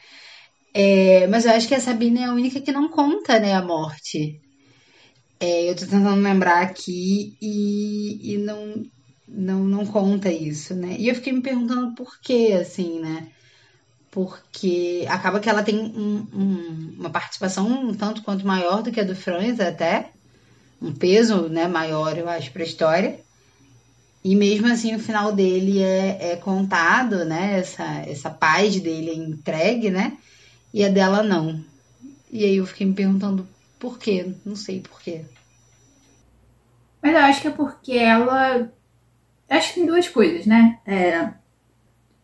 [0.74, 3.62] É, mas eu acho que a Sabine é a única que não conta, né, a
[3.62, 4.40] morte.
[5.38, 8.86] É, eu tô tentando lembrar aqui e, e não,
[9.28, 10.96] não, não conta isso, né?
[10.98, 13.28] E eu fiquei me perguntando por quê, assim, né?
[14.10, 19.00] Porque acaba que ela tem um, um, uma participação um tanto quanto maior do que
[19.00, 20.10] a do Franz até,
[20.80, 23.20] um peso né, maior, eu acho, para a história.
[24.24, 27.58] E mesmo assim o final dele é, é contado, né?
[27.60, 30.16] Essa, essa paz dele é entregue, né?
[30.72, 31.62] E a dela não.
[32.30, 33.46] E aí eu fiquei me perguntando
[33.78, 34.34] por quê?
[34.44, 35.24] Não sei por quê.
[37.02, 38.72] Mas eu acho que é porque ela.
[39.48, 40.80] Acho que tem duas coisas, né?
[40.84, 41.32] É...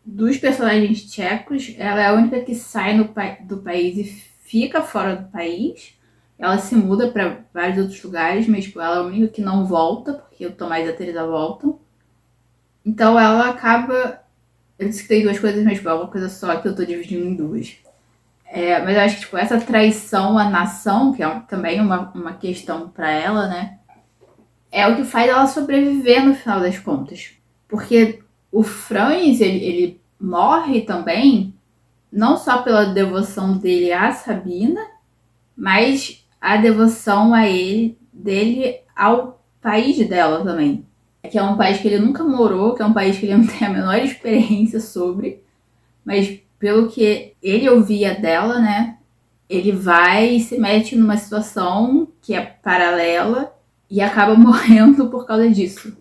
[0.05, 3.37] Dos personagens tchecos, ela é a única que sai pa...
[3.41, 5.97] do país e fica fora do país.
[6.37, 9.65] Ela se muda para vários outros lugares, mas tipo, ela é a única que não
[9.65, 11.79] volta, porque o Tomás e a Teresa voltam.
[12.85, 14.21] Então ela acaba.
[14.77, 16.83] Eu disse que tem duas coisas, mas tipo, é uma coisa só que eu tô
[16.83, 17.77] dividindo em duas.
[18.45, 22.33] É, mas eu acho que tipo, essa traição à nação, que é também uma, uma
[22.33, 23.79] questão para ela, né?
[24.71, 27.31] É o que faz ela sobreviver no final das contas.
[27.67, 31.53] Porque o Franz, ele, ele morre também,
[32.11, 34.81] não só pela devoção dele à Sabina,
[35.55, 40.85] mas a devoção a ele, dele ao país dela também.
[41.29, 43.47] Que é um país que ele nunca morou, que é um país que ele não
[43.47, 45.41] tem a menor experiência sobre,
[46.05, 48.95] mas pelo que ele ouvia dela, né?
[49.49, 53.53] Ele vai e se mete numa situação que é paralela
[53.89, 55.93] e acaba morrendo por causa disso.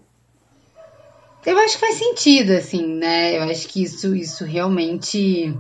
[1.45, 3.37] Eu acho que faz sentido, assim, né?
[3.37, 5.53] Eu acho que isso, isso realmente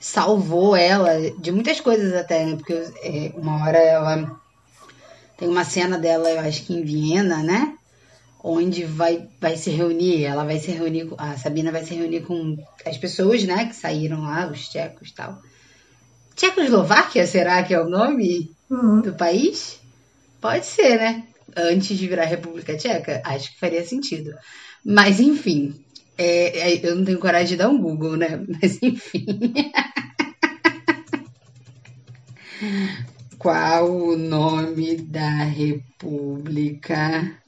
[0.00, 2.56] salvou ela de muitas coisas até, né?
[2.56, 4.40] Porque é, uma hora ela
[5.38, 7.76] tem uma cena dela, eu acho que em Viena, né?
[8.46, 12.62] Onde vai, vai se reunir, ela vai se reunir, a Sabina vai se reunir com
[12.84, 13.64] as pessoas, né?
[13.64, 15.40] Que saíram lá, os tchecos e tal.
[16.36, 19.00] Tchecoslováquia, será que é o nome uhum.
[19.00, 19.80] do país?
[20.42, 21.24] Pode ser, né?
[21.56, 24.34] Antes de virar República Tcheca, acho que faria sentido.
[24.84, 25.82] Mas, enfim,
[26.18, 28.44] é, é, eu não tenho coragem de dar um Google, né?
[28.60, 29.24] Mas enfim.
[33.38, 37.42] Qual o nome da República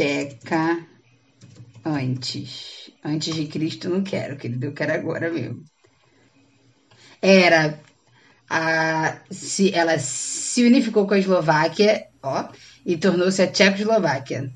[0.00, 0.86] Tcheca
[1.84, 2.90] antes?
[3.04, 5.62] Antes de Cristo não quero, querido, eu quero agora mesmo.
[7.20, 7.78] Era
[8.48, 12.48] a se ela se unificou com a Eslováquia, ó,
[12.86, 14.50] e tornou-se a Tchecoslováquia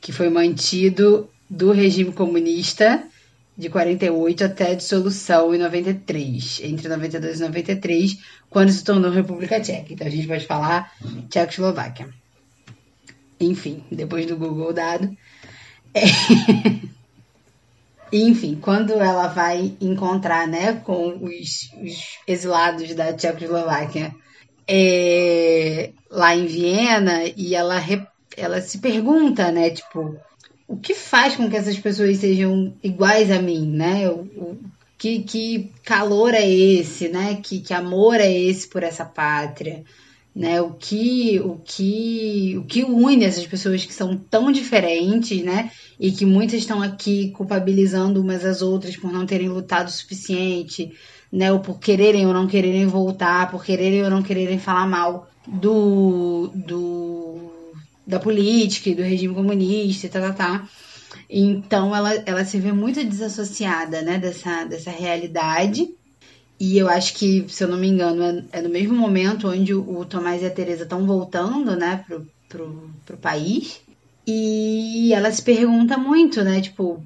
[0.00, 3.02] que foi mantido do regime comunista
[3.58, 9.60] de 48 até a dissolução em 93, entre 92 e 93, quando se tornou República
[9.60, 9.92] Tcheca.
[9.92, 10.92] Então a gente pode falar
[11.28, 12.19] Tchecoslováquia.
[13.40, 15.16] Enfim, depois do Google dado.
[15.94, 16.04] É...
[18.12, 24.12] Enfim, quando ela vai encontrar né, com os, os exilados da Tchecoslováquia
[24.66, 27.80] é, lá em Viena, e ela
[28.36, 29.70] ela se pergunta, né?
[29.70, 30.16] Tipo,
[30.66, 34.08] o que faz com que essas pessoas sejam iguais a mim, né?
[34.08, 34.58] O, o
[34.96, 37.40] que, que calor é esse, né?
[37.42, 39.84] Que, que amor é esse por essa pátria,
[40.34, 40.60] né?
[40.60, 45.70] O que, o que, o que une essas pessoas que são tão diferentes, né?
[45.98, 50.92] E que muitas estão aqui culpabilizando umas às outras por não terem lutado o suficiente,
[51.32, 51.52] né?
[51.52, 56.50] Ou por quererem ou não quererem voltar, por quererem ou não quererem falar mal do,
[56.54, 57.50] do
[58.06, 60.68] da política e do regime comunista tá, tá, tá.
[61.28, 65.88] Então ela, ela se vê muito desassociada, né, dessa, dessa realidade.
[66.60, 69.72] E eu acho que, se eu não me engano, é, é no mesmo momento onde
[69.72, 73.80] o, o Tomás e a Teresa estão voltando, né, pro, pro, pro país.
[74.26, 77.02] E ela se pergunta muito, né, tipo,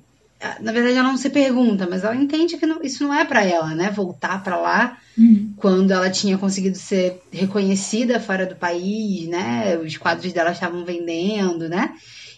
[0.60, 3.44] na verdade ela não se pergunta, mas ela entende que não, isso não é para
[3.44, 3.90] ela, né?
[3.90, 5.52] Voltar para lá uhum.
[5.56, 9.78] quando ela tinha conseguido ser reconhecida fora do país, né?
[9.78, 11.94] Os quadros dela estavam vendendo, né?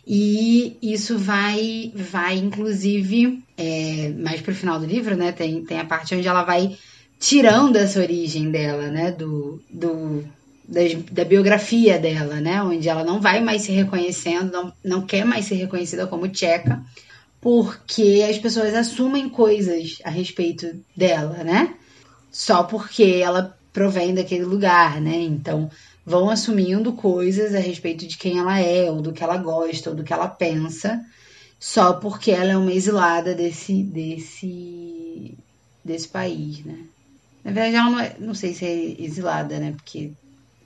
[0.07, 5.33] E isso vai, vai inclusive, é, mais pro final do livro, né?
[5.33, 6.77] Tem, tem a parte onde ela vai
[7.19, 9.11] tirando essa origem dela, né?
[9.11, 10.25] Do, do,
[10.69, 12.63] da, da, biografia dela, né?
[12.63, 16.83] Onde ela não vai mais se reconhecendo, não, não quer mais ser reconhecida como tcheca,
[17.41, 21.75] porque as pessoas assumem coisas a respeito dela, né?
[22.31, 25.17] Só porque ela provém daquele lugar, né?
[25.17, 25.71] Então
[26.05, 29.97] vão assumindo coisas a respeito de quem ela é, ou do que ela gosta, ou
[29.97, 31.05] do que ela pensa,
[31.59, 35.37] só porque ela é uma exilada desse desse
[35.85, 36.79] desse país, né?
[37.47, 39.71] Na verdade, ela não, é, não sei se é exilada, né?
[39.71, 40.11] Porque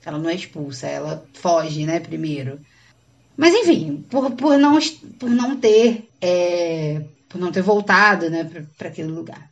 [0.03, 2.59] ela não é expulsa, ela foge, né, primeiro.
[3.37, 4.79] Mas enfim, por, por, não,
[5.19, 9.51] por não ter é, por não ter voltado, né, para aquele lugar.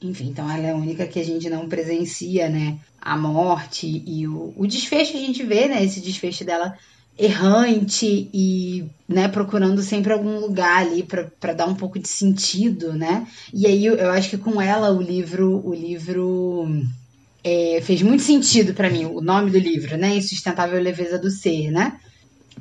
[0.00, 4.26] Enfim, então ela é a única que a gente não presencia, né, a morte e
[4.26, 6.74] o, o desfecho a gente vê, né, esse desfecho dela
[7.18, 13.26] errante e né, procurando sempre algum lugar ali para dar um pouco de sentido, né?
[13.54, 16.68] E aí eu, eu acho que com ela o livro o livro
[17.42, 20.14] é, fez muito sentido para mim o nome do livro, né?
[20.16, 21.98] Insustentável leveza do ser, né?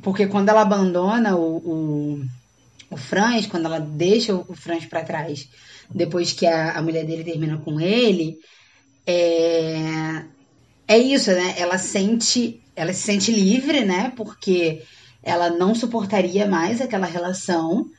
[0.01, 2.25] Porque quando ela abandona o, o,
[2.91, 5.49] o Franz, quando ela deixa o Franz para trás,
[5.93, 8.37] depois que a, a mulher dele termina com ele,
[9.05, 10.23] é,
[10.87, 11.55] é isso, né?
[11.57, 14.11] Ela sente ela se sente livre, né?
[14.15, 14.83] Porque
[15.23, 17.89] ela não suportaria mais aquela relação,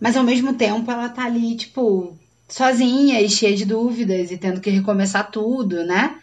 [0.00, 2.16] mas ao mesmo tempo ela tá ali, tipo,
[2.48, 6.16] sozinha e cheia de dúvidas e tendo que recomeçar tudo, né?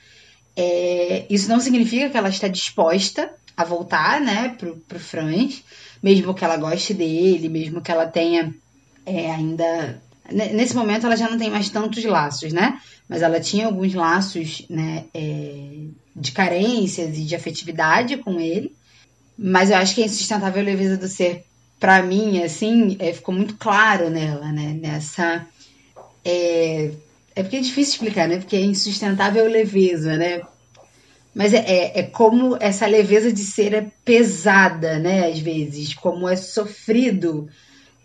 [0.56, 5.64] É, isso não significa que ela está disposta a voltar, né, pro, pro Franz,
[6.04, 8.54] mesmo que ela goste dele, mesmo que ela tenha
[9.06, 10.02] é, ainda.
[10.32, 12.80] Nesse momento ela já não tem mais tantos laços, né?
[13.08, 15.88] Mas ela tinha alguns laços, né, é,
[16.20, 18.76] de carências e de afetividade com ele.
[19.38, 21.46] Mas eu acho que a insustentável leveza do ser,
[21.80, 24.78] para mim, assim, é, ficou muito claro nela, né?
[24.82, 25.48] Nessa.
[26.26, 26.92] É,
[27.36, 28.38] é porque é difícil explicar, né?
[28.38, 30.42] Porque é insustentável leveza, né?
[31.34, 35.28] Mas é, é, é, como essa leveza de ser é pesada, né?
[35.28, 37.48] Às vezes, como é sofrido,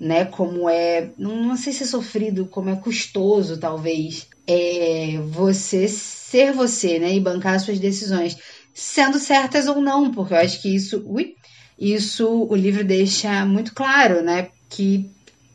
[0.04, 0.26] né?
[0.26, 1.10] Como é.
[1.16, 4.28] Não, não sei se é sofrido, como é custoso, talvez.
[4.46, 7.14] É você ser você, né?
[7.14, 8.36] E bancar suas decisões,
[8.74, 11.34] sendo certas ou não, porque eu acho que isso, ui,
[11.78, 14.50] isso o livro deixa muito claro, né?
[14.68, 15.10] Que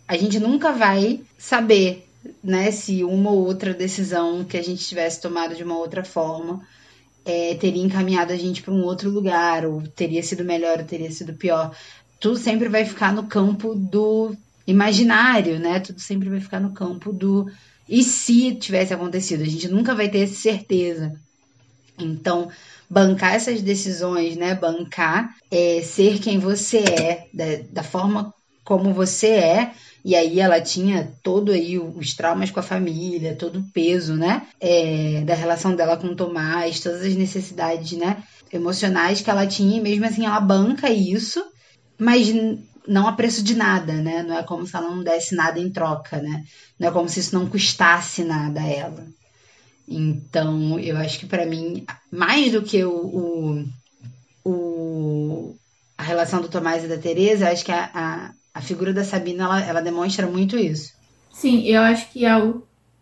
[0.08, 2.08] a gente nunca vai saber,
[2.44, 2.72] né?
[2.72, 6.62] Se uma ou outra decisão que a gente tivesse tomado de uma outra forma
[7.30, 11.12] é, teria encaminhado a gente para um outro lugar, ou teria sido melhor, ou teria
[11.12, 11.76] sido pior.
[12.20, 14.36] Tudo sempre vai ficar no campo do
[14.68, 15.80] imaginário, né?
[15.80, 17.50] Tudo sempre vai ficar no campo do
[17.90, 19.42] e se tivesse acontecido?
[19.42, 21.12] A gente nunca vai ter certeza.
[21.98, 22.50] Então,
[22.88, 24.54] bancar essas decisões, né?
[24.54, 28.32] Bancar é ser quem você é, da, da forma
[28.64, 29.72] como você é.
[30.06, 34.48] E aí ela tinha todo aí os traumas com a família, todo o peso, né?
[34.62, 38.24] É, da relação dela com o Tomás, todas as necessidades, né?
[38.54, 41.44] Emocionais que ela tinha, e mesmo assim ela banca isso,
[42.00, 42.34] mas
[42.88, 44.24] não a preço de nada, né?
[44.24, 46.44] Não é como se ela não desse nada em troca, né?
[46.80, 49.06] Não é como se isso não custasse nada a ela.
[49.88, 53.66] Então, eu acho que para mim, mais do que o, o,
[54.46, 55.56] o,
[55.98, 59.44] a relação do Tomás e da Teresa, acho que a, a, a figura da Sabina
[59.44, 60.94] ela, ela, demonstra muito isso.
[61.32, 62.22] Sim, eu acho que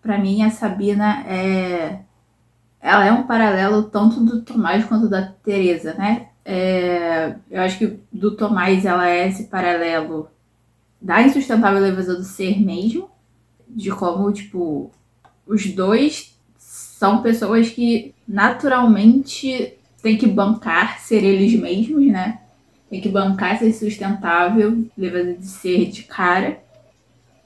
[0.02, 2.00] para mim a Sabina é
[2.80, 6.30] ela é um paralelo tanto do Tomás quanto da Teresa, né?
[6.46, 7.07] É,
[7.50, 10.30] eu acho que do Tomás ela é esse paralelo
[11.02, 13.10] da insustentável leveza do ser mesmo,
[13.68, 14.92] de como, tipo,
[15.46, 22.40] os dois são pessoas que naturalmente têm que bancar ser eles mesmos, né?
[22.90, 26.60] Tem que bancar ser sustentável, leveza de ser de cara.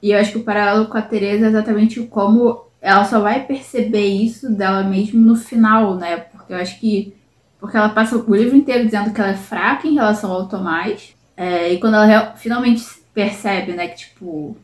[0.00, 3.44] E eu acho que o paralelo com a Teresa é exatamente como ela só vai
[3.44, 6.16] perceber isso dela mesmo no final, né?
[6.16, 7.14] Porque eu acho que
[7.62, 11.14] porque ela passa o livro inteiro dizendo que ela é fraca em relação ao Tomás.
[11.36, 14.56] É, e quando ela finalmente percebe, né, que tipo,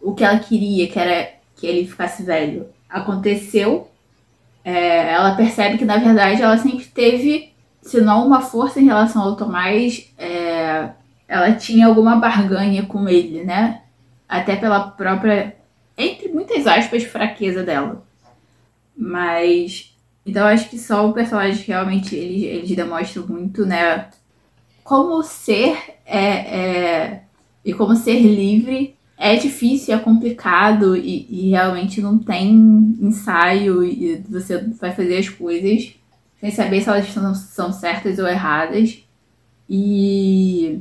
[0.00, 3.90] o que ela queria, que era que ele ficasse velho, aconteceu,
[4.64, 9.22] é, ela percebe que na verdade ela sempre teve, se não uma força em relação
[9.22, 10.90] ao Tomás, é,
[11.26, 13.82] ela tinha alguma barganha com ele, né?
[14.28, 15.56] Até pela própria,
[15.98, 18.06] entre muitas aspas, fraqueza dela.
[18.96, 19.95] Mas
[20.26, 24.08] então acho que só o personagem realmente eles, eles demonstram muito, né?
[24.82, 27.22] Como ser é, é,
[27.64, 32.52] e como ser livre é difícil, é complicado e, e, realmente não tem
[33.00, 35.94] ensaio e você vai fazer as coisas
[36.40, 38.98] sem saber se elas são, são certas ou erradas.
[39.68, 40.80] E,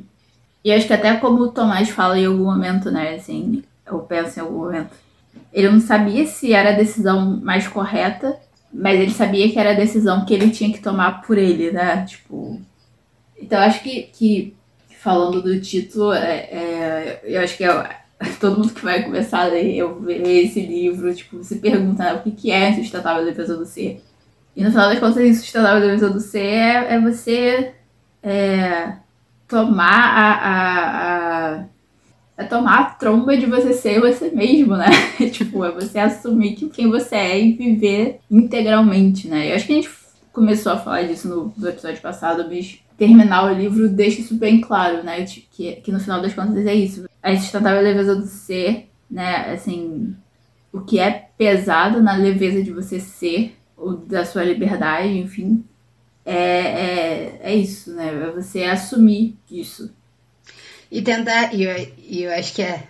[0.63, 3.15] e acho que até como o Tomás fala em algum momento, né?
[3.15, 4.91] Assim, eu penso em algum momento.
[5.53, 8.37] Ele não sabia se era a decisão mais correta,
[8.75, 12.05] mas ele sabia que era a decisão que ele tinha que tomar por ele, né?
[12.05, 12.61] Tipo.
[13.37, 14.55] Então acho que, que
[14.99, 17.97] falando do título, é, é, eu acho que é,
[18.39, 22.23] todo mundo que vai começar a ler, eu esse livro, tipo, se pergunta né, o
[22.23, 24.03] que, que é insustentável defesa do ser.
[24.55, 27.73] E no final das contas, insustentável defesa do ser é, é você
[28.23, 28.93] é,
[29.47, 31.65] tomar a, a, a,
[32.37, 34.87] é tomar a tromba de você ser você mesmo, né?
[35.31, 39.51] tipo, é você assumir quem você é e viver integralmente, né?
[39.51, 39.89] Eu acho que a gente
[40.33, 44.59] começou a falar disso no, no episódio passado, mas terminar o livro deixa isso bem
[44.59, 45.23] claro, né?
[45.23, 47.05] Que, que no final das contas é isso.
[47.23, 49.53] A insustentável leveza do ser, né?
[49.53, 50.13] Assim,
[50.73, 55.63] o que é pesado na leveza de você ser, ou da sua liberdade, enfim,
[56.25, 58.07] é, é, é isso, né?
[58.07, 59.93] É você assumir isso.
[60.95, 62.87] E tentar, e eu, eu acho que é.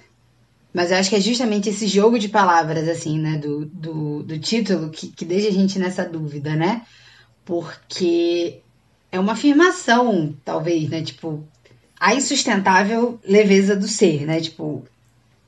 [0.72, 3.36] Mas eu acho que é justamente esse jogo de palavras, assim, né?
[3.36, 6.84] Do, do, do título que, que deixa a gente nessa dúvida, né?
[7.44, 8.60] Porque
[9.12, 11.02] é uma afirmação, talvez, né?
[11.02, 11.44] Tipo,
[12.00, 14.40] a insustentável leveza do ser, né?
[14.40, 14.84] Tipo,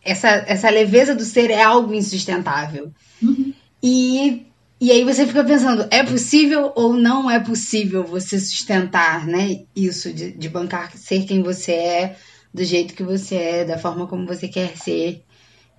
[0.04, 2.92] essa, essa leveza do ser é algo insustentável.
[3.22, 3.54] Uhum.
[3.84, 4.48] E,
[4.82, 9.60] e aí você fica pensando, é possível ou não é possível você sustentar, né?
[9.76, 12.16] Isso de, de bancar ser quem você é,
[12.54, 15.24] do jeito que você é, da forma como você quer ser.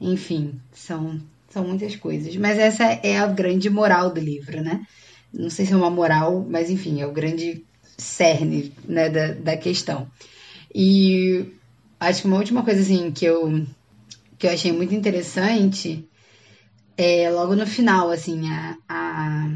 [0.01, 2.37] Enfim, são, são muitas coisas.
[2.37, 4.87] Mas essa é a grande moral do livro, né?
[5.33, 7.65] Não sei se é uma moral, mas enfim, é o grande
[7.97, 10.11] cerne né, da, da questão.
[10.75, 11.47] E
[11.99, 13.67] acho que uma última coisa assim que eu,
[14.39, 16.09] que eu achei muito interessante
[16.97, 19.49] é logo no final, assim, a, a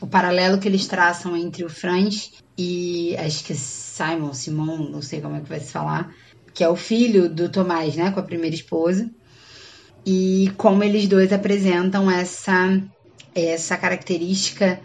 [0.00, 5.20] o paralelo que eles traçam entre o Franz e acho que Simon, Simon, não sei
[5.20, 6.14] como é que vai se falar,
[6.52, 9.10] que é o filho do Tomás, né, com a primeira esposa,
[10.04, 12.80] e como eles dois apresentam essa
[13.34, 14.80] essa característica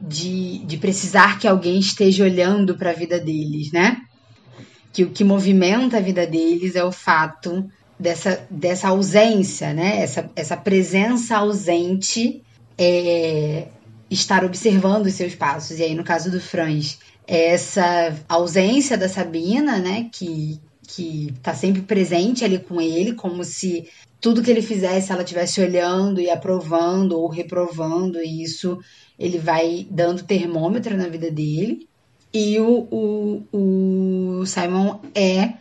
[0.00, 3.98] de, de precisar que alguém esteja olhando para a vida deles, né?
[4.92, 10.00] Que o que movimenta a vida deles é o fato dessa, dessa ausência, né?
[10.00, 12.42] Essa, essa presença ausente
[12.78, 13.68] é,
[14.12, 15.78] estar observando os seus passos.
[15.78, 20.08] E aí, no caso do Franz, é essa ausência da Sabina, né?
[20.12, 23.88] Que, que tá sempre presente ali com ele, como se
[24.20, 28.78] tudo que ele fizesse ela estivesse olhando e aprovando ou reprovando, e isso
[29.18, 31.88] ele vai dando termômetro na vida dele.
[32.32, 35.54] E o, o, o Simon é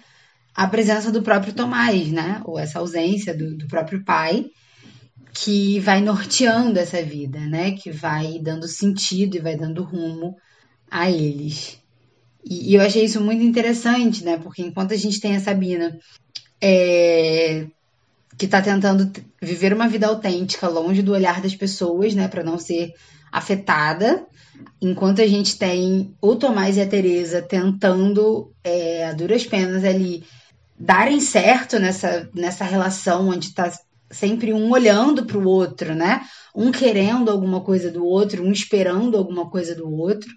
[0.54, 2.42] a presença do próprio Tomás, né?
[2.46, 4.46] Ou essa ausência do, do próprio pai,
[5.34, 7.72] que vai norteando essa vida, né?
[7.72, 10.36] Que vai dando sentido e vai dando rumo
[10.90, 11.80] a eles.
[12.46, 14.38] E, e eu achei isso muito interessante, né?
[14.38, 15.98] Porque enquanto a gente tem a Sabina
[16.62, 17.68] é,
[18.38, 19.12] que está tentando
[19.42, 22.94] viver uma vida autêntica, longe do olhar das pessoas, né, para não ser
[23.32, 24.26] afetada,
[24.82, 30.24] enquanto a gente tem o Tomás e a Teresa tentando é, a duras penas ali
[30.78, 33.72] darem certo nessa, nessa relação onde está
[34.12, 36.22] sempre um olhando para o outro, né?
[36.56, 40.30] Um querendo alguma coisa do outro, um esperando alguma coisa do outro.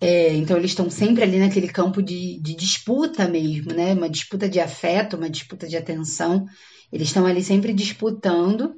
[0.00, 3.94] É, então eles estão sempre ali naquele campo de, de disputa mesmo, né?
[3.94, 6.44] Uma disputa de afeto, uma disputa de atenção.
[6.92, 8.74] Eles estão ali sempre disputando.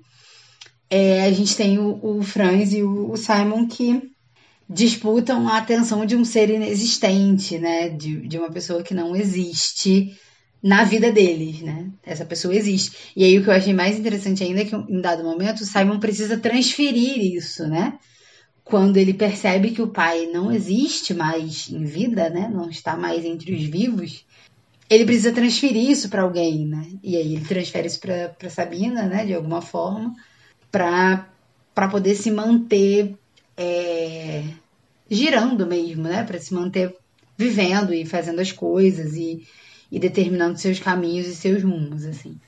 [0.88, 4.00] É, a gente tem o, o Franz e o, o, Simon que
[4.68, 7.88] disputam a atenção de um ser inexistente, né?
[7.88, 10.16] De, de uma pessoa que não existe
[10.62, 11.88] na vida deles, né?
[12.04, 13.12] Essa pessoa existe.
[13.14, 15.64] E aí o que eu achei mais interessante ainda é que em dado momento o
[15.64, 17.98] Simon precisa transferir isso, né?
[18.64, 22.50] Quando ele percebe que o pai não existe mais em vida, né?
[22.52, 24.26] Não está mais entre os vivos,
[24.90, 26.86] ele precisa transferir isso para alguém, né?
[27.02, 29.24] E aí ele transfere isso para Sabina, né?
[29.24, 30.14] De alguma forma,
[30.70, 33.14] para poder se manter
[33.56, 34.42] é,
[35.10, 36.24] girando mesmo, né?
[36.24, 36.94] Para se manter
[37.36, 39.46] vivendo e fazendo as coisas e,
[39.90, 42.38] e determinando seus caminhos e seus rumos, assim.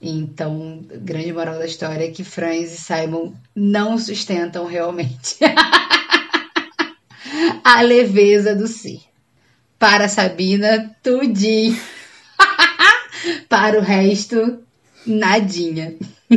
[0.00, 5.36] Então, grande moral da história é que Franz e Simon não sustentam realmente
[7.62, 9.00] a leveza do ser.
[9.78, 11.78] Para Sabina, tudinho.
[13.48, 14.60] Para o resto,
[15.06, 15.94] nadinha.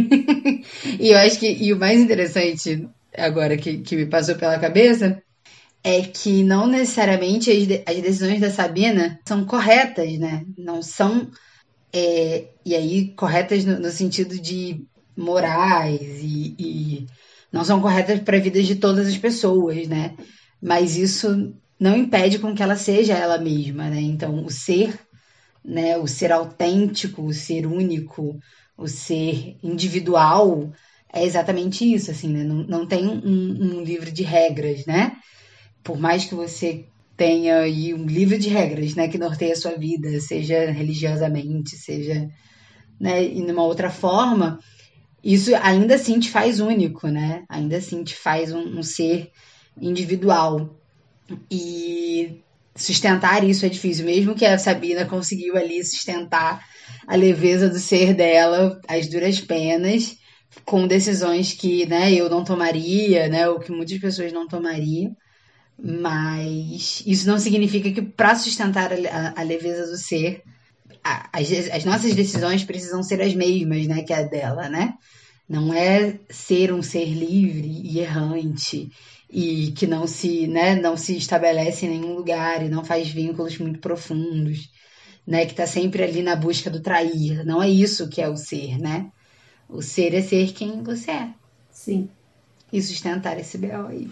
[1.00, 5.22] e eu acho que e o mais interessante agora que, que me passou pela cabeça
[5.88, 10.44] é que não necessariamente as, de, as decisões da Sabina são corretas, né?
[10.58, 11.30] Não são.
[11.94, 14.84] É, e aí, corretas no, no sentido de
[15.16, 17.08] morais e, e
[17.52, 20.16] não são corretas para a vida de todas as pessoas, né?
[20.60, 24.02] Mas isso não impede com que ela seja ela mesma, né?
[24.02, 25.00] Então, o ser,
[25.64, 28.40] né, o ser autêntico, o ser único,
[28.76, 30.74] o ser individual
[31.14, 32.44] é exatamente isso, assim, né?
[32.44, 35.16] Não, não tem um, um livro de regras, né?
[35.86, 39.78] Por mais que você tenha aí um livro de regras, né, que norteia a sua
[39.78, 42.28] vida, seja religiosamente, seja,
[43.00, 44.60] né, e numa outra forma,
[45.24, 47.44] isso ainda assim te faz único, né?
[47.48, 49.32] Ainda assim te faz um, um ser
[49.80, 50.76] individual.
[51.50, 52.42] E
[52.76, 56.64] sustentar isso é difícil, mesmo que a Sabina conseguiu ali sustentar
[57.08, 60.18] a leveza do ser dela, as duras penas,
[60.66, 65.16] com decisões que, né, eu não tomaria, né, ou que muitas pessoas não tomariam.
[65.78, 70.42] Mas isso não significa que para sustentar a, a, leveza do ser,
[71.04, 74.94] a, as, as nossas decisões precisam ser as mesmas, né, que a dela, né?
[75.48, 78.90] Não é ser um ser livre e errante
[79.30, 83.58] e que não se, né, não se estabelece em nenhum lugar e não faz vínculos
[83.58, 84.70] muito profundos,
[85.28, 87.46] né, que está sempre ali na busca do trair.
[87.46, 89.12] Não é isso que é o ser, né?
[89.68, 91.30] O ser é ser quem você é.
[91.72, 92.10] Sim.
[92.72, 93.88] E sustentar esse B.O.
[93.88, 94.10] aí.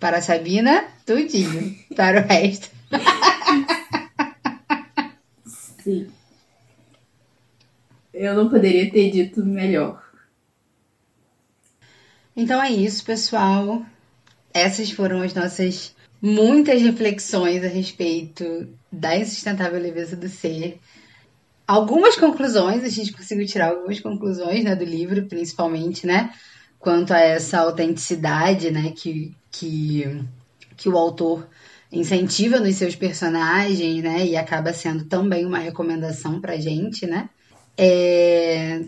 [0.00, 1.76] Para a Sabina, tudinho.
[1.94, 2.70] Para o resto.
[5.84, 6.10] Sim.
[8.12, 10.02] Eu não poderia ter dito melhor.
[12.34, 13.84] Então é isso, pessoal.
[14.52, 20.80] Essas foram as nossas muitas reflexões a respeito da insustentável leveza do ser.
[21.66, 26.34] Algumas conclusões, a gente conseguiu tirar algumas conclusões né, do livro, principalmente, né?
[26.78, 28.92] Quanto a essa autenticidade, né?
[28.96, 30.24] Que, que,
[30.76, 31.48] que o autor
[31.92, 34.26] incentiva nos seus personagens, né?
[34.26, 37.28] E acaba sendo também uma recomendação pra gente, né?
[37.76, 38.82] É,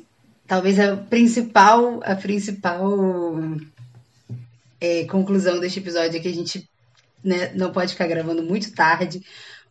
[0.46, 3.38] talvez a principal, a principal
[4.80, 6.68] é, conclusão deste episódio é que a gente
[7.24, 9.22] né, não pode ficar gravando muito tarde,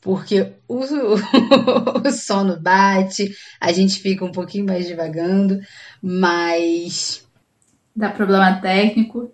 [0.01, 0.79] porque o,
[2.07, 5.59] o, sono bate, a gente fica um pouquinho mais devagando,
[6.01, 7.27] mas.
[7.93, 9.31] Dá problema técnico.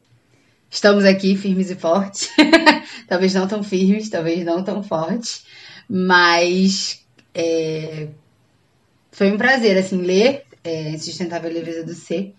[0.70, 2.30] Estamos aqui firmes e fortes.
[3.08, 5.46] talvez não tão firmes, talvez não tão fortes,
[5.90, 8.08] mas é,
[9.12, 12.34] foi um prazer assim ler é, Sustentável Leveza do Ser.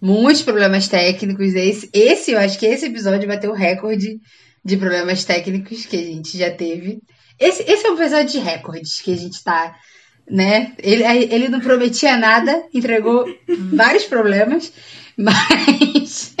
[0.00, 1.54] Muitos problemas técnicos.
[1.54, 4.20] Esse, esse, eu acho que esse episódio vai ter o recorde
[4.64, 7.00] de problemas técnicos que a gente já teve.
[7.38, 9.74] Esse, esse é um episódio de recordes que a gente tá,
[10.28, 10.74] né?
[10.78, 14.72] Ele, ele não prometia nada, entregou vários problemas,
[15.16, 16.34] mas.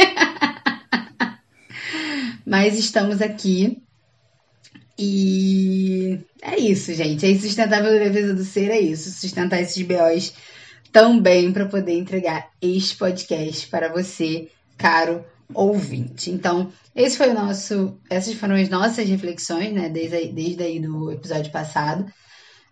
[2.50, 3.80] Mas estamos aqui.
[4.98, 7.24] E é isso, gente.
[7.24, 9.08] É sustentável defesa do ser, é isso.
[9.08, 10.34] Sustentar esses BOs
[10.90, 15.24] também para poder entregar este podcast para você, caro
[15.54, 16.32] ouvinte.
[16.32, 21.12] Então, esse foi o nosso, essas foram as nossas reflexões, né, desde, desde aí do
[21.12, 22.04] episódio passado,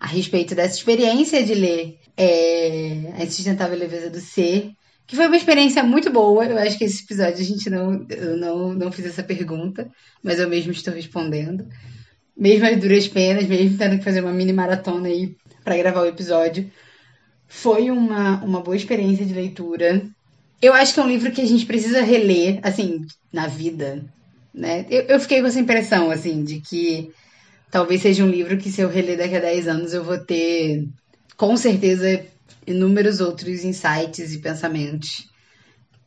[0.00, 4.72] a respeito dessa experiência de ler é, A Insustentável Leveza do Ser,
[5.08, 6.44] que foi uma experiência muito boa.
[6.44, 9.90] Eu acho que esse episódio a gente não, eu não, não fiz essa pergunta,
[10.22, 11.66] mas eu mesmo estou respondendo.
[12.36, 15.34] Mesmo as duras penas, mesmo tendo que fazer uma mini maratona aí
[15.64, 16.70] para gravar o episódio.
[17.48, 20.02] Foi uma, uma boa experiência de leitura.
[20.60, 24.04] Eu acho que é um livro que a gente precisa reler, assim, na vida,
[24.52, 24.84] né?
[24.90, 27.10] Eu, eu fiquei com essa impressão, assim, de que
[27.70, 30.86] talvez seja um livro que se eu reler daqui a 10 anos eu vou ter,
[31.34, 32.26] com certeza,
[32.68, 35.28] inúmeros outros insights e pensamentos.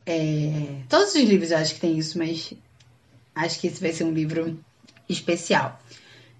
[0.06, 0.82] É...
[0.88, 2.54] Todos os livros eu acho que tem isso, mas
[3.34, 4.58] acho que esse vai ser um livro
[5.08, 5.80] especial.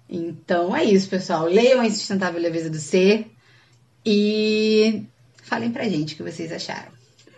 [0.09, 1.45] Então é isso, pessoal.
[1.45, 3.27] Leiam a Insustentável Leveza do Ser
[4.05, 5.03] e
[5.43, 6.91] falem pra gente o que vocês acharam.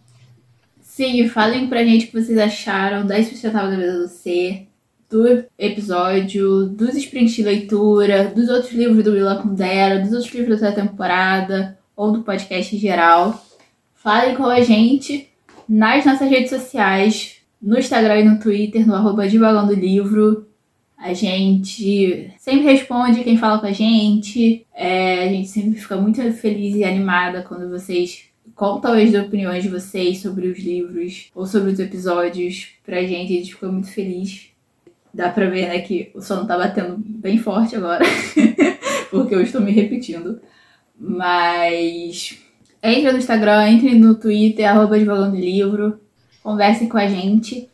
[0.80, 4.66] Sim, falem pra gente o que vocês acharam da Insustentável Leveza do Ser,
[5.08, 10.60] do episódio, dos sprints de leitura, dos outros livros do Willa Kundera, dos outros livros
[10.60, 13.44] da temporada ou do podcast em geral.
[13.96, 15.28] Falem com a gente
[15.68, 20.46] nas nossas redes sociais, no Instagram e no Twitter, no arroba Divagando Livro.
[20.96, 24.64] A gente sempre responde quem fala com a gente.
[24.72, 29.68] É, a gente sempre fica muito feliz e animada quando vocês contam as opiniões de
[29.68, 33.32] vocês sobre os livros ou sobre os episódios pra gente.
[33.32, 34.50] A gente ficou muito feliz.
[35.12, 38.04] Dá pra ver, né, que o sono tá batendo bem forte agora,
[39.10, 40.40] porque eu estou me repetindo.
[40.98, 42.38] Mas
[42.82, 46.00] entre no Instagram, entre no Twitter, arroba Livro,
[46.42, 47.68] conversem com a gente.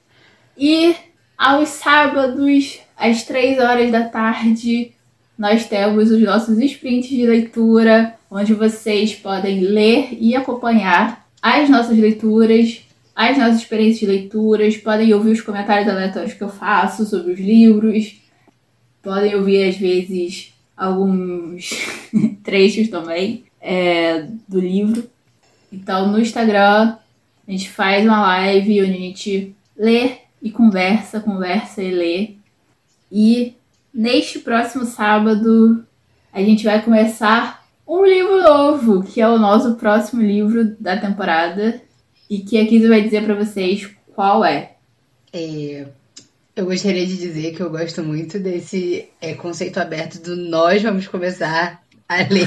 [0.57, 0.95] E
[1.37, 4.93] aos sábados, às três horas da tarde,
[5.37, 11.99] nós temos os nossos sprints de leitura, onde vocês podem ler e acompanhar as nossas
[11.99, 12.83] leituras,
[13.15, 17.39] as nossas experiências de leituras, podem ouvir os comentários aleatórios que eu faço sobre os
[17.39, 18.21] livros,
[19.03, 21.71] podem ouvir às vezes alguns
[22.43, 25.09] trechos também é, do livro.
[25.73, 26.97] Então no Instagram
[27.47, 30.13] a gente faz uma live onde a gente lê
[30.43, 32.31] e conversa, conversa e lê.
[33.11, 33.55] E
[33.93, 35.85] neste próximo sábado
[36.33, 41.81] a gente vai começar um livro novo, que é o nosso próximo livro da temporada
[42.29, 44.73] e que a Kisa vai dizer para vocês qual é.
[45.33, 45.87] é.
[46.57, 51.09] Eu gostaria de dizer que eu gosto muito desse é, conceito aberto do nós vamos
[51.09, 52.47] começar a ler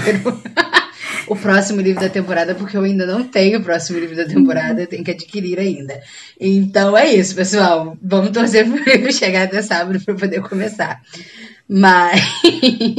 [1.27, 4.23] o, o próximo livro da temporada, porque eu ainda não tenho o próximo livro da
[4.23, 6.01] temporada, eu tenho que adquirir ainda.
[6.39, 7.97] Então é isso, pessoal.
[8.01, 11.01] Vamos torcer para o livro chegar até sábado para poder começar.
[11.67, 12.21] Mas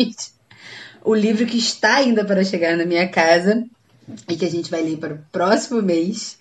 [1.02, 3.64] o livro que está ainda para chegar na minha casa
[4.28, 6.36] e que a gente vai ler para o próximo mês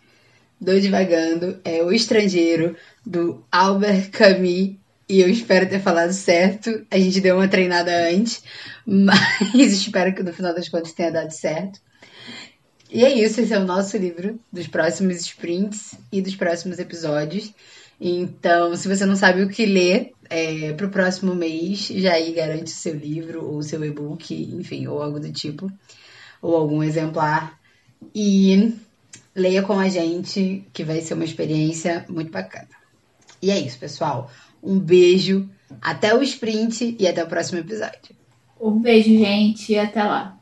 [0.59, 2.76] do Divagando é O Estrangeiro,
[3.08, 4.76] do Albert Camus.
[5.10, 6.86] E eu espero ter falado certo.
[6.91, 8.43] A gente deu uma treinada antes,
[8.86, 11.80] mas espero que no final das contas tenha dado certo.
[12.91, 17.53] E é isso, esse é o nosso livro dos próximos sprints e dos próximos episódios.
[17.99, 22.32] Então, se você não sabe o que ler é, para o próximo mês, já aí
[22.34, 25.72] garante o seu livro ou o seu e-book, enfim, ou algo do tipo,
[26.41, 27.60] ou algum exemplar.
[28.14, 28.74] E
[29.36, 32.76] leia com a gente, que vai ser uma experiência muito bacana.
[33.41, 34.31] E é isso, pessoal.
[34.61, 35.49] Um beijo,
[35.81, 38.15] até o sprint e até o próximo episódio.
[38.59, 40.38] Um beijo, gente, e até lá.